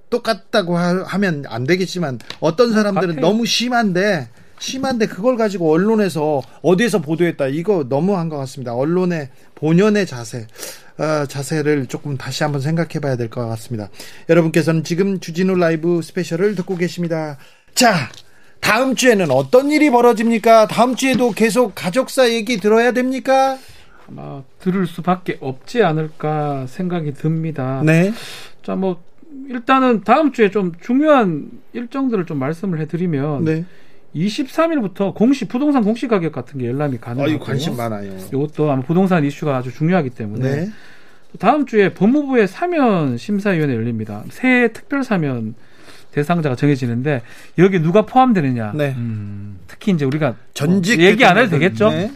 [0.10, 3.22] 똑같다고 하, 면안 되겠지만 어떤 사람들은 같아요.
[3.32, 4.30] 너무 심한데
[4.60, 8.74] 심한데 그걸 가지고 언론에서 어디에서 보도했다 이거 너무한 것 같습니다.
[8.74, 10.48] 언론의 본연의 자세
[10.98, 13.90] 어, 자세를 조금 다시 한번 생각해 봐야 될 것 같습니다.
[14.30, 17.38] 여러분께서는 지금 주진우 라이브 스페셜을 듣고 계십니다.
[17.74, 18.10] 자,
[18.62, 20.68] 다음 주에는 어떤 일이 벌어집니까?
[20.68, 23.58] 다음 주에도 계속 가족사 얘기 들어야 됩니까?
[24.08, 27.82] 아마 들을 수밖에 없지 않을까 생각이 듭니다.
[27.86, 28.14] 네.
[28.64, 29.04] 자, 뭐
[29.50, 33.66] 일단은 다음 주에 좀 중요한 일정들을 좀 말씀을 해드리면 네.
[34.16, 38.16] 23일부터 공시 부동산 공시 가격 같은 게 열람이 아, 가능하고 이 관심 많아요.
[38.34, 40.70] 이것도 아마 부동산 이슈가 아주 중요하기 때문에 네.
[41.40, 44.24] 다음 주에 법무부의 사면 심사위원회 열립니다.
[44.30, 45.54] 새 특별 사면
[46.12, 47.22] 대상자가 정해지는데
[47.58, 48.72] 여기 누가 포함되느냐?
[48.74, 48.96] 네.
[49.68, 51.50] 특히 이제 우리가 전직 뭐 얘기 안 해도.
[51.50, 51.90] 되겠죠?
[51.90, 52.12] 네.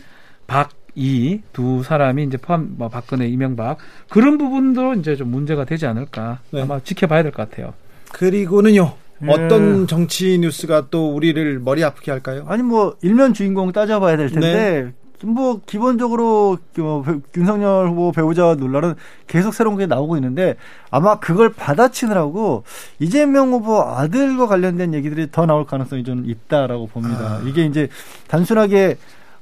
[0.48, 3.78] 박이 두 사람이 이제 포함 뭐 박근혜 이명박
[4.10, 6.62] 그런 부분도 이제 좀 문제가 되지 않을까 네.
[6.62, 7.74] 아마 지켜봐야 될 것 같아요.
[8.14, 8.94] 그리고는요.
[9.24, 9.32] 예.
[9.32, 12.46] 어떤 정치 뉴스가 또 우리를 머리 아프게 할까요?
[12.48, 18.96] 아니 뭐 일면 주인공 따져봐야 될 텐데 뭐 기본적으로 그 배- 윤석열 후보 배우자 논란은
[19.28, 20.56] 계속 새로운 게 나오고 있는데
[20.92, 22.64] 아마 그걸 받아치느라고
[23.00, 27.20] 이재명 후보 아들과 관련된 얘기들이 더 나올 가능성이 좀 있다라고 봅니다.
[27.20, 27.42] 아.
[27.46, 27.90] 이게 이제
[28.30, 28.98] 단순하게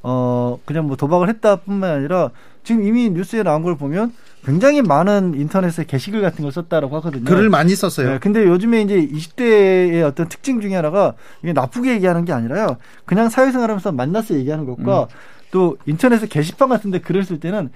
[0.10, 2.32] 어 그냥 뭐 도박을 했다뿐만 아니라
[2.64, 4.14] 지금 이미 뉴스에 나온 걸 보면
[4.46, 7.26] 굉장히 많은 인터넷에 게시글 같은 걸 썼다라고 하거든요.
[7.26, 8.12] 글을 많이 썼어요.
[8.12, 12.78] 네, 근데 요즘에 이제 20대의 어떤 특징 중에 하나가 이게 나쁘게 얘기하는 게 아니라요.
[13.04, 15.08] 그냥 사회생활하면서 만나서 얘기하는 것과 음.
[15.52, 17.70] 또 인터넷에 게시판 같은데 글을 쓸 때는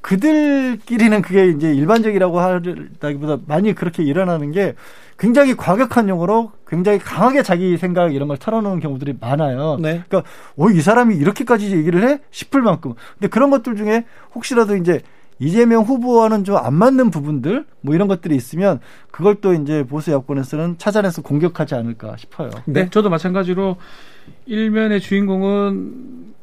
[0.00, 4.74] 그들끼리는 그게 이제 일반적이라고 하다기보다 많이 그렇게 일어나는 게
[5.18, 9.78] 굉장히 과격한 용어로 굉장히 강하게 자기 생각 이런 걸 털어놓는 경우들이 많아요.
[9.80, 10.02] 네.
[10.08, 12.94] 그러니까 어, 이 사람이 이렇게까지 얘기를 해 싶을 만큼.
[13.14, 14.04] 근데 그런 것들 중에
[14.34, 15.00] 혹시라도 이제
[15.38, 20.78] 이재명 후보와는 좀 안 맞는 부분들 뭐 이런 것들이 있으면 그걸 또 이제 보수 야권에서는
[20.78, 22.50] 찾아내서 공격하지 않을까 싶어요.
[22.64, 23.76] 네, 저도 마찬가지로
[24.46, 26.34] 일면의 주인공은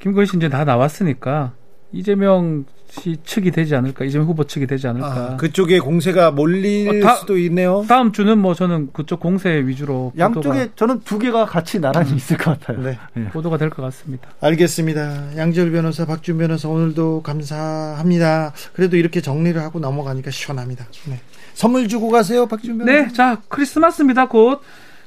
[0.00, 1.52] 김건희 씨 이제 다 나왔으니까
[1.92, 5.08] 이재명 씨 측이 되지 않을까, 이재명 후보 측이 되지 않을까.
[5.32, 7.84] 아, 그쪽에 공세가 몰릴 어, 다- 수도 있네요.
[7.88, 12.58] 다음 주는 뭐 저는 그쪽 공세 위주로 양쪽에 저는 두 개가 같이 나란히 있을 것
[12.58, 12.80] 같아요.
[12.82, 12.98] 네.
[13.14, 14.28] 보도가, 보도가 될 것 같습니다.
[14.40, 15.36] 알겠습니다.
[15.36, 18.52] 양지열 변호사, 박준 변호사 오늘도 감사합니다.
[18.72, 20.86] 그래도 이렇게 정리를 하고 넘어가니까 시원합니다.
[21.08, 21.20] 네.
[21.54, 22.92] 선물 주고 가세요, 박지훈 변호사.
[23.06, 24.28] 네, 자 크리스마스입니다.
[24.28, 24.60] 곧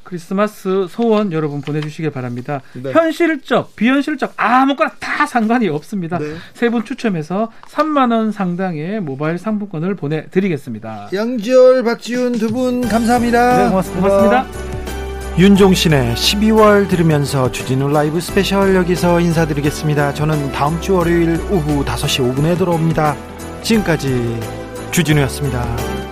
[0.09, 2.61] 크리스마스 소원 여러분 보내주시길 바랍니다.
[2.73, 2.91] 네.
[2.91, 6.17] 현실적, 비현실적 아무거나 다 상관이 없습니다.
[6.17, 6.35] 네.
[6.55, 11.09] 세분 추첨해서 3만 원 상당의 모바일 상품권을 보내드리겠습니다.
[11.13, 13.57] 양지열, 박지훈 두 분 감사합니다.
[13.65, 14.07] 네, 고맙습니다.
[14.09, 14.45] 고맙습니다.
[15.37, 20.15] 윤종신의 12월 들으면서 주진우 라이브 스페셜 여기서 인사드리겠습니다.
[20.15, 23.15] 저는 다음 주 월요일 오후 5시 5분에 돌아옵니다.
[23.61, 24.39] 지금까지
[24.91, 26.08] 주진우였습니다.